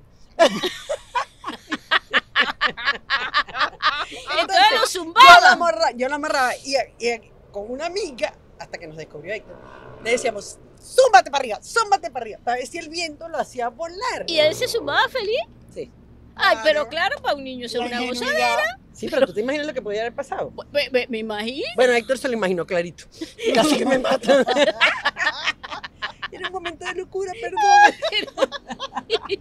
entonces 4.40 4.66
lo 4.72 4.76
Yo 4.76 4.82
la, 4.82 4.88
zumbaba. 4.88 5.52
amarra- 5.52 5.92
yo 5.96 6.08
la 6.10 6.16
amarraba 6.16 6.56
y, 6.58 6.76
y 7.00 7.32
con 7.52 7.70
una 7.72 7.88
amiga, 7.88 8.34
hasta 8.60 8.78
que 8.78 8.88
nos 8.88 8.98
descubrió 8.98 9.34
Héctor, 9.34 9.58
le 10.04 10.12
decíamos, 10.12 10.58
zúmbate 10.80 11.32
para 11.32 11.42
arriba, 11.42 11.60
zúmbate 11.64 12.12
para 12.12 12.24
arriba, 12.24 12.40
para 12.44 12.58
ver 12.58 12.68
si 12.68 12.78
el 12.78 12.90
viento 12.90 13.28
lo 13.28 13.38
hacía 13.38 13.70
volar. 13.70 14.24
Y 14.28 14.40
él 14.40 14.54
se 14.56 14.68
zumbaba 14.68 15.08
feliz. 15.10 15.40
Sí. 15.74 15.92
Ay, 16.38 16.58
pero 16.64 16.88
claro, 16.88 17.22
para 17.22 17.36
un 17.36 17.44
niño 17.44 17.66
es 17.66 17.74
La 17.74 17.86
una 17.86 18.04
ingenuidad. 18.04 18.58
Sí, 18.94 19.08
pero 19.10 19.28
tú 19.28 19.34
te 19.34 19.42
imaginas 19.42 19.68
lo 19.68 19.74
que 19.74 19.82
podía 19.82 20.02
haber 20.02 20.14
pasado. 20.16 20.52
Me, 20.72 20.90
me- 20.90 21.08
me 21.08 21.18
imagino. 21.20 21.68
Bueno, 21.76 21.94
Héctor 21.94 22.18
se 22.18 22.28
lo 22.28 22.34
imaginó 22.34 22.66
clarito. 22.66 23.06
Casi 23.54 23.78
que 23.78 23.86
me 23.86 24.00
mata. 24.00 24.44
Era 26.32 26.48
un 26.48 26.54
momento 26.54 26.84
de 26.86 26.94
locura, 26.96 27.32
perdón. 27.40 27.62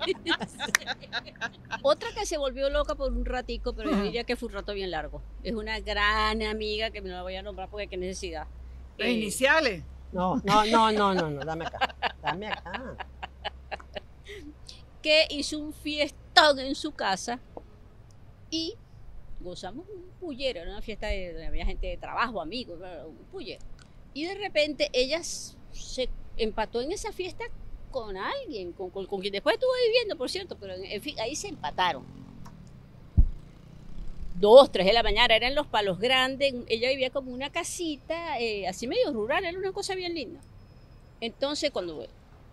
Otra 1.82 2.08
que 2.14 2.26
se 2.26 2.38
volvió 2.38 2.70
loca 2.70 2.94
por 2.94 3.12
un 3.12 3.24
ratico, 3.24 3.72
pero 3.74 3.90
yo 3.90 4.02
diría 4.02 4.24
que 4.24 4.36
fue 4.36 4.48
un 4.48 4.54
rato 4.54 4.72
bien 4.72 4.90
largo. 4.90 5.22
Es 5.42 5.52
una 5.54 5.80
gran 5.80 6.42
amiga 6.42 6.90
que 6.90 7.00
me 7.02 7.08
la 7.10 7.22
voy 7.22 7.34
a 7.36 7.42
nombrar 7.42 7.68
porque 7.68 7.88
qué 7.88 7.96
necesidad. 7.96 8.46
Las 8.98 9.08
Eh, 9.08 9.12
iniciales. 9.12 9.82
No, 10.12 10.40
no, 10.44 10.64
no, 10.64 10.92
no, 10.92 11.14
no, 11.14 11.30
no, 11.30 11.44
dame 11.44 11.66
acá. 11.66 11.94
Dame 12.22 12.46
acá. 12.48 12.94
que 15.02 15.26
hizo 15.30 15.58
un 15.58 15.72
fiestón 16.36 16.58
en 16.60 16.74
su 16.74 16.92
casa 16.92 17.38
y 18.50 18.74
gozamos 19.40 19.86
un 19.88 20.02
pullero, 20.20 20.60
era 20.60 20.70
una 20.70 20.82
fiesta 20.82 21.08
de, 21.08 21.32
donde 21.32 21.46
había 21.46 21.66
gente 21.66 21.86
de 21.86 21.96
trabajo, 21.96 22.40
amigos, 22.40 22.78
un 23.06 23.16
pullero. 23.30 23.62
Y 24.14 24.24
de 24.26 24.34
repente 24.34 24.88
ella 24.92 25.22
se 25.22 26.08
empató 26.36 26.80
en 26.80 26.92
esa 26.92 27.12
fiesta 27.12 27.44
con 27.90 28.16
alguien, 28.16 28.72
con, 28.72 28.90
con- 28.90 29.06
quien 29.20 29.32
después 29.32 29.54
estuvo 29.54 29.70
viviendo, 29.86 30.16
por 30.16 30.30
cierto, 30.30 30.56
pero 30.58 30.74
ahí 31.20 31.36
se 31.36 31.48
empataron. 31.48 32.04
Dos, 34.38 34.70
tres 34.70 34.84
de 34.86 34.92
la 34.92 35.02
mañana, 35.02 35.34
eran 35.34 35.54
los 35.54 35.66
palos 35.66 35.98
grandes, 35.98 36.54
ella 36.68 36.90
vivía 36.90 37.08
como 37.10 37.32
una 37.32 37.50
casita, 37.50 38.38
eh, 38.38 38.68
así 38.68 38.86
medio 38.86 39.10
rural, 39.12 39.44
era 39.44 39.58
una 39.58 39.72
cosa 39.72 39.94
bien 39.94 40.14
linda. 40.14 40.40
Entonces, 41.22 41.70
cuando 41.70 42.06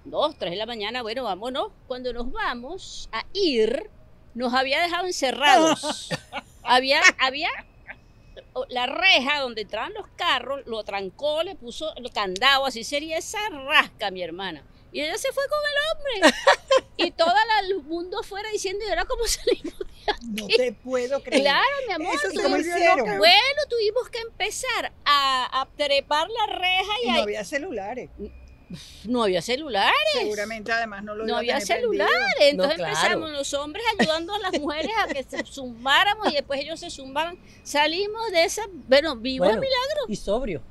dos, 0.06 0.38
tres 0.38 0.52
de 0.52 0.58
la 0.58 0.66
mañana, 0.66 1.02
bueno, 1.02 1.24
vámonos. 1.24 1.72
Cuando 1.88 2.14
nos 2.14 2.32
vamos 2.32 3.10
a 3.12 3.24
ir, 3.34 3.90
nos 4.34 4.54
había 4.54 4.82
dejado 4.82 5.06
encerrados. 5.06 6.10
había, 6.64 7.02
había 7.20 7.50
la 8.70 8.86
reja 8.86 9.40
donde 9.40 9.62
entraban 9.62 9.94
los 9.94 10.08
carros, 10.16 10.62
lo 10.66 10.84
trancó, 10.84 11.44
le 11.44 11.56
puso 11.56 11.96
el 11.96 12.12
candado, 12.12 12.66
así 12.66 12.84
sería 12.84 13.18
esa 13.18 13.40
rasca, 13.50 14.12
mi 14.12 14.22
hermana. 14.22 14.64
Y 14.92 15.02
ella 15.02 15.18
se 15.18 15.32
fue 15.32 15.44
con 15.48 15.60
el 15.72 16.22
hombre. 16.30 16.38
y 16.98 17.12
todo 17.12 17.34
el 17.68 17.82
mundo 17.84 18.20
afuera 18.20 18.48
diciendo, 18.52 18.86
¿y 18.86 18.90
ahora 18.90 19.06
cómo 19.06 19.26
salimos? 19.26 19.74
No 20.22 20.48
te 20.48 20.72
puedo 20.74 21.24
creer. 21.24 21.42
Claro, 21.44 21.64
mi 21.88 21.94
amor. 21.94 22.14
Eso 22.16 22.30
tuvimos- 22.32 22.60
hicieron. 22.60 23.18
bueno, 23.18 23.62
tuvimos 23.70 24.10
que 24.10 24.20
empezar 24.20 24.92
a, 25.06 25.62
a 25.62 25.66
trepar 25.76 26.28
la 26.30 26.46
reja 26.56 26.92
y, 27.04 27.08
Y 27.08 27.12
no 27.12 27.22
había 27.24 27.44
celulares. 27.44 28.10
No 29.06 29.24
había 29.24 29.42
celulares. 29.42 29.94
Seguramente 30.14 30.72
además 30.72 31.04
no 31.04 31.16
lo 31.16 31.26
No 31.26 31.38
había 31.38 31.56
prendido. 31.58 31.78
celulares. 31.78 32.16
Entonces 32.42 32.78
claro. 32.78 32.92
empezamos 32.94 33.32
los 33.32 33.54
hombres 33.54 33.84
ayudando 34.00 34.34
a 34.34 34.40
las 34.40 34.60
mujeres 34.60 34.92
a 35.04 35.08
que 35.08 35.24
se 35.24 35.44
zumbáramos 35.46 36.32
y 36.32 36.36
después 36.36 36.60
ellos 36.62 36.80
se 36.80 36.90
zumbaban. 36.90 37.38
Salimos 37.64 38.32
de 38.32 38.44
esa, 38.46 38.64
bueno, 38.88 39.16
vivo 39.16 39.46
Bueno, 39.46 39.62
el 39.62 39.62
milagro. 39.62 40.02
y 40.08 40.16
sobrio. 40.16 40.62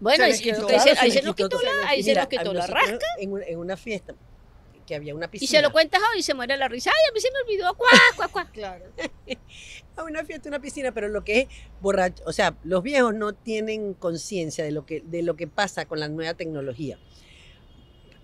Bueno, 0.00 0.24
se 0.24 0.30
ahí, 0.30 0.34
se- 0.34 0.50
ahí 0.98 1.20
nos 1.24 1.34
quitó 1.34 1.58
la, 1.60 1.88
ahí 1.88 2.00
Y 2.00 2.02
se 2.02 2.10
mira, 2.10 2.22
nos 2.22 2.28
quitó 2.28 2.50
a 2.50 2.54
la 2.54 2.66
rasca. 2.66 3.06
En 3.18 3.58
una 3.58 3.76
fiesta 3.76 4.14
que 4.84 4.94
había 4.94 5.14
una 5.14 5.30
piscina. 5.30 5.44
Y 5.44 5.48
se 5.48 5.62
lo 5.62 5.72
cuentas 5.72 6.00
hoy 6.12 6.20
y 6.20 6.22
se 6.22 6.34
muere 6.34 6.56
la 6.56 6.68
risa. 6.68 6.90
Ay, 6.90 7.10
a 7.10 7.12
mí 7.12 7.20
se 7.20 7.30
me 7.30 7.38
olvidó. 7.40 7.74
Cuá, 7.74 7.90
cuá, 8.16 8.28
cuá. 8.28 8.44
Claro. 8.52 8.84
a 9.96 10.02
una 10.04 10.24
fiesta, 10.24 10.48
una 10.48 10.60
piscina, 10.60 10.92
pero 10.92 11.08
lo 11.08 11.24
que 11.24 11.40
es 11.40 11.48
borracho, 11.80 12.22
o 12.26 12.32
sea, 12.32 12.56
los 12.64 12.82
viejos 12.82 13.14
no 13.14 13.32
tienen 13.32 13.94
conciencia 13.94 14.64
de 14.64 14.72
lo 14.72 14.86
que 14.86 15.00
de 15.00 15.22
lo 15.22 15.36
que 15.36 15.46
pasa 15.46 15.86
con 15.86 16.00
la 16.00 16.08
nueva 16.08 16.34
tecnología. 16.34 16.98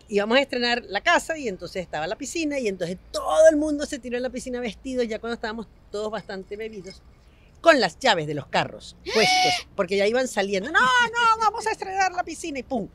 Íbamos 0.09 0.39
a 0.39 0.41
estrenar 0.41 0.85
la 0.89 1.01
casa 1.03 1.39
y 1.39 1.47
entonces 1.47 1.83
estaba 1.83 2.07
la 2.07 2.17
piscina 2.17 2.59
y 2.59 2.67
entonces 2.67 2.99
todo 3.13 3.49
el 3.49 3.57
mundo 3.57 3.87
se 3.87 4.01
tiró 4.01 4.17
en 4.17 4.25
la 4.25 4.31
piscina 4.31 4.61
vestidos 4.61 5.07
ya 5.07 5.21
cuando 5.21 5.35
estábamos 5.35 5.69
todos 5.93 6.11
bastante 6.11 6.57
bebidos 6.57 7.01
con 7.61 7.79
las 7.79 7.99
llaves 7.99 8.27
de 8.27 8.35
los 8.35 8.47
carros 8.47 8.97
puestos, 9.05 9.67
porque 9.77 9.97
ya 9.97 10.07
iban 10.07 10.27
saliendo. 10.29 10.71
No, 10.71 10.81
no, 10.81 11.39
vamos 11.39 11.67
a 11.67 11.73
estrenar 11.73 12.13
la 12.13 12.25
piscina 12.25 12.59
y 12.59 12.63
pum. 12.63 12.89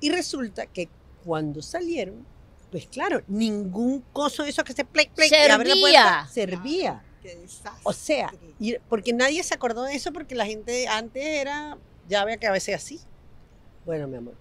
Y 0.00 0.10
resulta 0.10 0.66
que 0.66 0.88
cuando 1.24 1.62
salieron, 1.62 2.26
pues 2.70 2.86
claro, 2.86 3.22
ningún 3.26 4.00
coso 4.12 4.44
de 4.44 4.50
eso 4.50 4.62
que 4.64 4.72
se 4.72 4.84
plec, 4.84 5.10
plec, 5.12 5.30
y 5.30 5.50
abre 5.50 5.68
la 5.68 5.74
puerta, 5.80 6.28
servía. 6.32 7.02
Qué 7.22 7.34
desastre. 7.36 7.80
O 7.84 7.92
sea, 7.92 8.32
y- 8.58 8.76
porque 8.88 9.12
nadie 9.12 9.42
se 9.42 9.54
acordó 9.54 9.82
de 9.82 9.94
eso 9.94 10.12
porque 10.12 10.34
la 10.34 10.46
gente 10.46 10.86
antes 10.88 11.22
era 11.24 11.76
llave 12.08 12.38
que 12.38 12.46
a 12.46 12.52
veces 12.52 12.74
así. 12.76 13.00
Bueno, 13.84 14.06
mi 14.08 14.16
amor. 14.16 14.34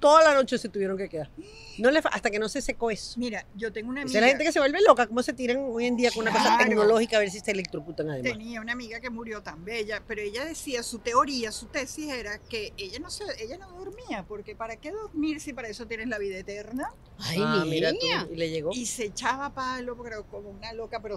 Toda 0.00 0.24
la 0.24 0.34
noche 0.34 0.56
se 0.58 0.68
tuvieron 0.70 0.96
que 0.96 1.08
quedar. 1.08 1.30
No 1.78 1.90
le, 1.90 2.00
fa- 2.02 2.08
hasta 2.08 2.30
que 2.30 2.38
no 2.38 2.48
se 2.48 2.60
secó 2.62 2.90
eso. 2.90 3.18
Mira, 3.20 3.46
yo 3.54 3.70
tengo 3.72 3.90
una 3.90 4.00
amiga. 4.02 4.18
es 4.18 4.22
la 4.22 4.28
gente 4.28 4.44
que 4.44 4.52
se 4.52 4.58
vuelve 4.58 4.80
loca, 4.86 5.06
cómo 5.06 5.22
se 5.22 5.32
tiran 5.34 5.58
hoy 5.70 5.86
en 5.86 5.96
día 5.96 6.10
con 6.10 6.22
una 6.22 6.32
cosa 6.32 6.56
tecnológica 6.58 7.18
a 7.18 7.20
ver 7.20 7.30
si 7.30 7.40
se 7.40 7.50
electrocutan 7.50 8.08
además. 8.10 8.32
Tenía 8.32 8.60
una 8.62 8.72
amiga 8.72 8.98
que 9.00 9.10
murió 9.10 9.42
tan 9.42 9.64
bella, 9.64 10.02
pero 10.06 10.22
ella 10.22 10.44
decía, 10.44 10.82
su 10.82 10.98
teoría, 11.00 11.52
su 11.52 11.66
tesis 11.66 12.10
era 12.10 12.38
que 12.38 12.72
ella 12.78 12.98
no 12.98 13.10
se, 13.10 13.24
ella 13.42 13.58
no 13.58 13.70
dormía, 13.72 14.24
porque 14.26 14.56
¿para 14.56 14.76
qué 14.76 14.90
dormir 14.90 15.40
si 15.40 15.52
para 15.52 15.68
eso 15.68 15.86
tienes 15.86 16.08
la 16.08 16.18
vida 16.18 16.38
eterna? 16.38 16.92
Ay, 17.18 17.38
Ah, 17.40 17.64
mira 17.66 17.92
tú, 17.92 18.32
y 18.32 18.36
le 18.36 18.50
llegó. 18.50 18.70
Y 18.72 18.86
se 18.86 19.04
echaba 19.04 19.52
palo, 19.54 19.96
pero 20.02 20.24
como 20.26 20.48
una 20.50 20.72
loca, 20.72 21.00
pero 21.02 21.16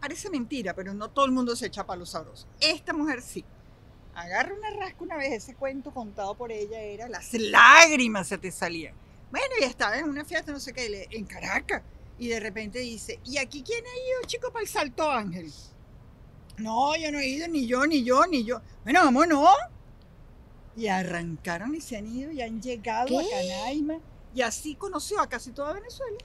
parece 0.00 0.30
mentira, 0.30 0.74
pero 0.74 0.94
no 0.94 1.10
todo 1.10 1.24
el 1.26 1.32
mundo 1.32 1.54
se 1.56 1.66
echa 1.66 1.84
palo 1.86 2.06
sabroso. 2.06 2.46
Esta 2.60 2.92
mujer 2.92 3.20
sí. 3.22 3.44
Agarra 4.18 4.52
una 4.52 4.70
rasca 4.70 5.04
una 5.04 5.16
vez, 5.16 5.32
ese 5.32 5.54
cuento 5.54 5.92
contado 5.94 6.34
por 6.34 6.50
ella 6.50 6.80
era, 6.80 7.08
las 7.08 7.32
lágrimas 7.34 8.26
se 8.26 8.36
te 8.36 8.50
salían. 8.50 8.92
Bueno, 9.30 9.46
y 9.60 9.62
estaba 9.62 9.96
en 9.96 10.08
una 10.08 10.24
fiesta, 10.24 10.50
no 10.50 10.58
sé 10.58 10.72
qué, 10.72 11.06
en 11.12 11.24
Caracas, 11.24 11.82
y 12.18 12.26
de 12.26 12.40
repente 12.40 12.80
dice, 12.80 13.20
¿y 13.24 13.38
aquí 13.38 13.62
quién 13.62 13.84
ha 13.84 13.96
ido, 13.96 14.26
chico, 14.26 14.50
para 14.50 14.64
el 14.64 14.68
Salto 14.68 15.08
Ángel? 15.08 15.52
No, 16.56 16.96
yo 16.96 17.12
no 17.12 17.20
he 17.20 17.28
ido, 17.28 17.46
ni 17.46 17.68
yo, 17.68 17.86
ni 17.86 18.02
yo, 18.02 18.26
ni 18.26 18.42
yo. 18.42 18.60
Bueno, 18.82 19.04
vámonos. 19.04 19.50
Y 20.76 20.88
arrancaron 20.88 21.76
y 21.76 21.80
se 21.80 21.96
han 21.96 22.08
ido 22.08 22.32
y 22.32 22.42
han 22.42 22.60
llegado 22.60 23.20
a. 23.20 23.22
Canaima. 23.22 24.00
Y 24.34 24.42
así 24.42 24.74
conoció 24.74 25.20
a 25.20 25.28
casi 25.28 25.52
toda 25.52 25.74
Venezuela. 25.74 26.18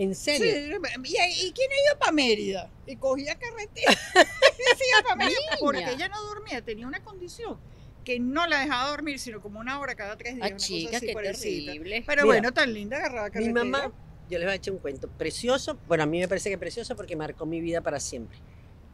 ¿En 0.00 0.14
serio? 0.14 0.80
Sí, 1.04 1.14
¿y, 1.14 1.46
y 1.46 1.52
quién 1.52 1.70
ha 1.70 1.74
ido 1.74 1.98
para 1.98 2.12
Mérida? 2.12 2.70
Y 2.86 2.96
cogía 2.96 3.38
carretera. 3.38 3.92
y 4.24 5.02
para 5.02 5.16
Mérida 5.16 5.38
porque 5.60 5.92
ella 5.92 6.08
no 6.08 6.22
dormía, 6.22 6.62
tenía 6.62 6.86
una 6.86 7.04
condición 7.04 7.58
que 8.02 8.18
no 8.18 8.46
la 8.46 8.60
dejaba 8.60 8.88
dormir, 8.88 9.18
sino 9.18 9.42
como 9.42 9.60
una 9.60 9.78
hora 9.78 9.94
cada 9.94 10.16
tres 10.16 10.36
días. 10.36 10.46
Ah, 10.46 10.48
una 10.48 10.56
cosa 10.56 10.66
chica, 10.66 10.96
así, 10.96 11.06
qué 11.06 11.12
terrible. 11.12 12.04
Pero 12.06 12.22
Mira, 12.22 12.34
bueno, 12.34 12.52
tan 12.52 12.72
linda 12.72 12.96
agarrada 12.96 13.26
Mi 13.26 13.32
carretera. 13.32 13.64
mamá, 13.64 13.92
yo 14.30 14.38
les 14.38 14.46
voy 14.46 14.52
a 14.52 14.54
echar 14.54 14.72
un 14.72 14.80
cuento 14.80 15.06
precioso. 15.06 15.76
Bueno, 15.86 16.04
a 16.04 16.06
mí 16.06 16.18
me 16.18 16.28
parece 16.28 16.48
que 16.48 16.56
precioso 16.56 16.96
porque 16.96 17.14
marcó 17.14 17.44
mi 17.44 17.60
vida 17.60 17.82
para 17.82 18.00
siempre. 18.00 18.38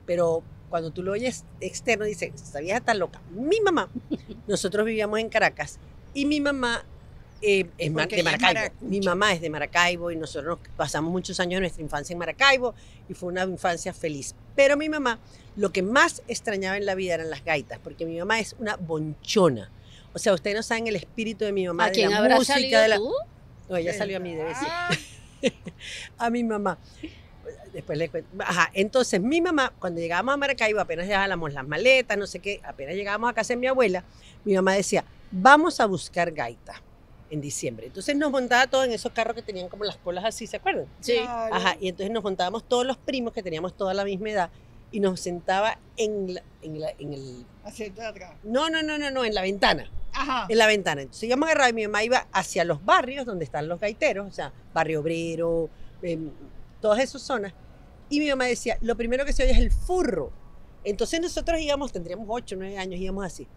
Pero 0.07 0.42
cuando 0.71 0.90
tú 0.90 1.05
lo 1.05 1.12
oyes 1.12 1.45
externo, 1.61 2.05
dice, 2.05 2.33
esta 2.35 2.59
vieja 2.59 2.79
está 2.79 2.95
loca. 2.95 3.23
Mi 3.31 3.61
mamá, 3.61 3.88
nosotros 4.49 4.85
vivíamos 4.85 5.21
en 5.21 5.29
Caracas 5.29 5.79
y 6.14 6.27
mi 6.27 6.40
mamá 6.40 6.85
eh, 7.42 7.61
es 7.61 7.77
de 7.77 7.85
es 7.87 7.92
Maracaibo. 7.92 8.25
maracucha. 8.25 8.72
Mi 8.81 9.01
mamá 9.01 9.33
es 9.33 9.40
de 9.40 9.51
Maracaibo 9.51 10.11
y 10.11 10.16
nosotros 10.16 10.59
nos 10.59 10.68
pasamos 10.77 11.12
muchos 11.12 11.38
años 11.40 11.57
de 11.57 11.61
nuestra 11.61 11.83
infancia 11.83 12.12
en 12.14 12.18
Maracaibo 12.18 12.75
y 13.09 13.14
fue 13.14 13.29
una 13.29 13.44
infancia 13.44 13.92
feliz. 13.92 14.35
Pero 14.55 14.77
mi 14.77 14.88
mamá, 14.88 15.18
lo 15.57 15.72
que 15.72 15.83
más 15.83 16.22
extrañaba 16.29 16.77
en 16.77 16.87
la 16.87 16.94
vida 16.94 17.14
eran 17.14 17.31
las 17.31 17.44
gaitas, 17.44 17.79
porque 17.83 18.07
mi 18.07 18.18
mamá 18.18 18.40
es 18.40 18.57
una 18.59 18.77
bonchona. 18.77 19.70
O 20.12 20.18
sea, 20.18 20.33
ustedes 20.33 20.57
no 20.57 20.62
saben 20.62 20.87
el 20.87 20.96
espíritu 20.96 21.44
de 21.44 21.53
mi 21.53 21.66
mamá, 21.66 21.85
¿A 21.85 21.87
de 21.88 21.92
quién 21.92 22.11
la 22.11 22.18
habrá 22.18 22.37
música, 22.37 22.55
salido 22.55 22.81
de 22.81 22.88
la... 22.88 22.96
tú? 22.96 23.12
No, 23.68 23.77
ella 23.77 23.92
salió 23.92 24.16
a 24.16 24.20
mí 24.20 24.35
de 24.35 24.44
vez. 24.44 24.57
Ah, 24.62 24.90
a 26.18 26.31
mi 26.31 26.42
mamá. 26.42 26.79
Después 27.72 27.99
le 27.99 28.09
cuento. 28.09 28.31
Ajá, 28.38 28.70
entonces 28.72 29.20
mi 29.20 29.42
mamá, 29.42 29.75
cuando 29.79 30.01
llegábamos 30.01 30.33
a 30.33 30.37
Maracaibo, 30.38 30.81
apenas 30.81 31.07
dejábamos 31.07 31.53
las 31.53 31.68
maletas, 31.68 32.16
no 32.16 32.27
sé 32.27 32.38
qué, 32.38 32.62
apenas 32.64 32.94
llegábamos 32.94 33.29
a 33.29 33.35
casa 33.35 33.53
de 33.53 33.59
mi 33.59 33.66
abuela, 33.66 34.05
mi 34.44 34.55
mamá 34.55 34.72
decía, 34.72 35.05
vamos 35.31 35.79
a 35.81 35.87
buscar 35.87 36.33
gaita 36.33 36.81
en 37.31 37.41
diciembre. 37.41 37.87
Entonces 37.87 38.15
nos 38.17 38.31
montaba 38.31 38.67
todo 38.67 38.85
en 38.85 38.93
esos 38.93 39.12
carros 39.12 39.35
que 39.35 39.43
tenían 39.43 39.69
como 39.69 39.85
las 39.85 39.97
colas 39.97 40.25
así, 40.25 40.47
¿se 40.47 40.57
acuerdan? 40.59 40.87
Sí. 41.01 41.17
claro. 41.23 41.55
Ajá, 41.55 41.77
y 41.81 41.89
entonces 41.89 42.12
nos 42.12 42.23
montábamos 42.23 42.65
todos 42.69 42.87
los 42.87 42.97
primos 42.97 43.33
que 43.33 43.43
teníamos 43.43 43.77
toda 43.77 43.95
la 43.95 44.05
misma 44.05 44.31
edad 44.31 44.51
y 44.93 45.01
nos 45.01 45.19
sentaba 45.21 45.79
en, 45.97 46.35
la- 46.35 46.43
en, 46.62 46.81
la- 46.81 46.93
en 46.99 47.12
el... 47.12 47.45
Hacia 47.65 47.87
atrás. 48.09 48.35
No, 48.45 48.71
no, 48.71 48.83
no, 48.83 48.97
no, 48.99 49.11
no, 49.11 49.25
en 49.25 49.35
la 49.35 49.43
ventana 49.43 49.91
Ajá. 50.12 50.47
en 50.49 50.57
la 50.59 50.67
ventana. 50.69 51.03
Entonces 51.03 51.25
íbamos 51.25 51.47
agarrados 51.49 51.73
y 51.73 51.75
mi 51.75 51.83
mamá 51.87 52.05
iba 52.05 52.27
hacia 52.33 52.65
los 52.65 52.85
barrios 52.85 53.27
donde 53.27 53.45
están 53.45 53.67
los 53.69 53.81
gaiteros, 53.81 54.29
o 54.29 54.33
sea, 54.33 54.53
Barrio 54.73 55.01
Obrero, 55.01 55.69
em, 56.03 56.31
todas 56.81 57.01
esas 57.01 57.21
zonas. 57.23 57.53
Y 58.09 58.21
mi 58.21 58.29
mamá 58.31 58.45
decía, 58.45 58.79
lo 58.83 58.97
primero 58.97 59.25
que 59.25 59.33
se 59.33 59.43
oye 59.43 59.53
es 59.53 59.59
el 59.59 59.73
furro. 59.73 60.31
Entonces 60.85 61.21
nosotros 61.21 61.61
íbamos, 61.61 61.91
tendríamos 61.93 62.27
8, 62.31 62.55
9 62.57 62.79
años, 62.79 63.01
íbamos 63.01 63.25
así. 63.27 63.49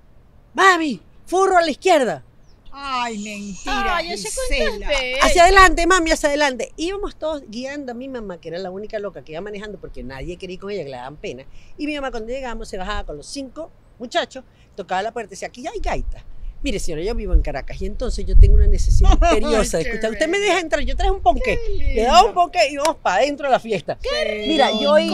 Mami, 0.56 1.00
furro 1.28 1.58
a 1.58 1.62
la 1.62 1.70
izquierda. 1.70 2.24
Ay, 2.72 3.18
mentira. 3.18 3.98
Ay, 3.98 4.12
ese 4.12 4.30
cuento 4.58 4.90
es. 5.02 5.24
Hacia 5.24 5.44
adelante, 5.44 5.86
mami, 5.88 6.12
hacia 6.12 6.30
adelante. 6.30 6.72
Íbamos 6.78 7.16
todos 7.16 7.44
guiando 7.48 7.92
a 7.92 7.96
mi 7.96 8.08
mamá, 8.08 8.40
que 8.40 8.50
era 8.50 8.60
la 8.60 8.72
única 8.72 9.00
loca 9.00 9.24
que 9.24 9.34
iba 9.34 9.42
manejando 9.42 9.80
porque 9.80 10.04
nadie 10.04 10.38
quería 10.38 10.56
ir 10.56 10.60
con 10.60 10.72
ella, 10.72 10.84
que 10.84 10.90
le 10.90 10.98
daban 10.98 11.18
pena. 11.18 11.46
Y 11.78 11.86
mi 11.86 11.96
mamá 11.96 12.12
cuando 12.12 12.30
llegamos 12.30 12.70
se 12.70 12.78
bajaba 12.78 13.06
con 13.06 13.18
los 13.18 13.28
cinco 13.28 13.72
muchachos, 13.98 14.44
tocaba 14.76 15.02
la 15.02 15.12
puerta 15.12 15.30
y 15.30 15.36
decía, 15.36 15.48
aquí 15.48 15.64
ya 15.64 15.72
hay 15.72 15.80
gaita. 15.80 16.24
Mire, 16.62 16.78
señora, 16.80 17.04
yo 17.04 17.16
vivo 17.16 17.34
en 17.34 17.42
Caracas 17.42 17.82
y 17.82 17.86
entonces 17.86 18.26
yo 18.26 18.38
tengo 18.38 18.56
una 18.56 18.68
necesidad 18.68 19.12
imperiosa 19.14 19.78
de 19.78 19.84
escuchar. 19.84 20.12
Usted 20.12 20.28
me 20.28 20.40
deja 20.40 20.60
entrar, 20.60 20.82
yo 20.82 20.96
traje 20.96 21.12
un 21.12 21.22
ponqué. 21.22 21.58
Qué 21.66 21.94
Le 21.96 22.04
daba 22.04 22.26
un 22.26 22.34
ponqué 22.34 22.70
y 22.70 22.76
vamos 22.76 22.98
para 22.98 23.18
adentro 23.18 23.48
de 23.48 23.52
la 23.52 23.60
fiesta. 23.60 23.98
Qué 24.02 24.46
Mira, 24.48 24.70
yo 24.78 24.92
oí. 24.92 25.14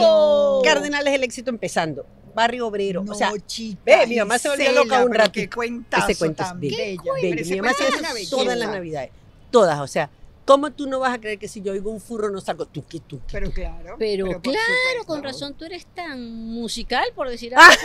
Cardenales 0.64 1.14
el 1.14 1.22
éxito 1.22 1.50
empezando, 1.50 2.04
Barrio 2.36 2.66
Obrero. 2.66 3.02
No, 3.02 3.12
o 3.12 3.14
sea, 3.14 3.32
chica, 3.46 3.80
ve, 3.84 4.06
mi 4.06 4.16
mamá 4.16 4.38
se 4.38 4.50
volvió 4.50 4.70
loca 4.72 5.02
un 5.02 5.12
ratito. 5.12 5.32
Qué 5.32 5.48
cuentazo 5.48 6.08
ese 6.08 6.18
cuento 6.18 6.42
es 6.42 6.48
tan 6.50 6.60
bello. 6.60 7.14
Mi 7.22 7.56
mamá 7.56 7.72
una 7.98 8.12
eso 8.12 8.36
todas 8.36 8.58
las 8.58 8.68
navidades. 8.68 9.10
Todas, 9.50 9.80
o 9.80 9.86
sea, 9.86 10.10
¿cómo 10.44 10.70
tú 10.70 10.86
no 10.86 11.00
vas 11.00 11.14
a 11.14 11.18
creer 11.18 11.38
que 11.38 11.48
si 11.48 11.62
yo 11.62 11.72
oigo 11.72 11.90
un 11.90 12.00
furro 12.00 12.30
no 12.30 12.40
salgo 12.42 12.66
tuqui, 12.66 13.00
tuqui? 13.00 13.32
Pero 13.32 13.50
claro. 13.50 13.96
Pero, 13.98 14.40
claro, 14.42 15.04
con 15.06 15.22
razón 15.22 15.54
tú 15.54 15.64
eres 15.64 15.86
tan 15.86 16.30
musical, 16.30 17.06
por 17.14 17.30
decir 17.30 17.54
algo. 17.56 17.80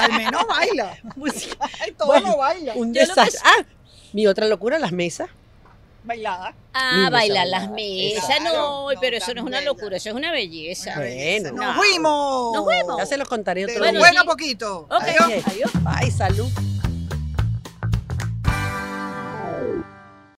Al 0.00 0.12
menos 0.12 0.46
baila. 0.48 0.96
Música. 1.16 1.58
Ay, 1.80 1.92
todo 1.92 2.08
Bueno, 2.08 2.30
lo 2.30 2.38
baila. 2.38 2.72
Un 2.76 2.94
que 2.94 3.00
desastre. 3.00 3.40
Ah, 3.44 3.66
mi 4.14 4.26
otra 4.26 4.46
locura, 4.48 4.78
las 4.78 4.92
mesas. 4.92 5.28
Bailada. 6.06 6.54
Ah, 6.72 7.08
bailar 7.10 7.46
las 7.48 7.70
mesas, 7.70 8.24
Claro, 8.26 8.44
no, 8.44 8.92
no, 8.92 9.00
pero 9.00 9.16
eso 9.16 9.34
no 9.34 9.40
es 9.40 9.46
una 9.46 9.58
bella. 9.58 9.70
locura, 9.70 9.96
eso 9.96 10.08
es 10.10 10.14
una 10.14 10.30
belleza. 10.30 10.94
Bueno. 10.96 11.50
Nos 11.52 11.66
No. 11.66 11.74
fuimos. 11.74 12.54
Nos 12.54 12.64
fuimos. 12.64 12.98
Ya 12.98 13.06
se 13.06 13.16
los 13.16 13.28
contaré 13.28 13.64
otro 13.64 13.82
día. 13.82 13.98
bueno 13.98 14.20
sí. 14.22 14.26
poquito. 14.26 14.80
Ok, 14.90 15.02
Adiós. 15.02 15.44
adiós. 15.46 15.70
Ay, 15.84 16.10
salud. 16.10 16.48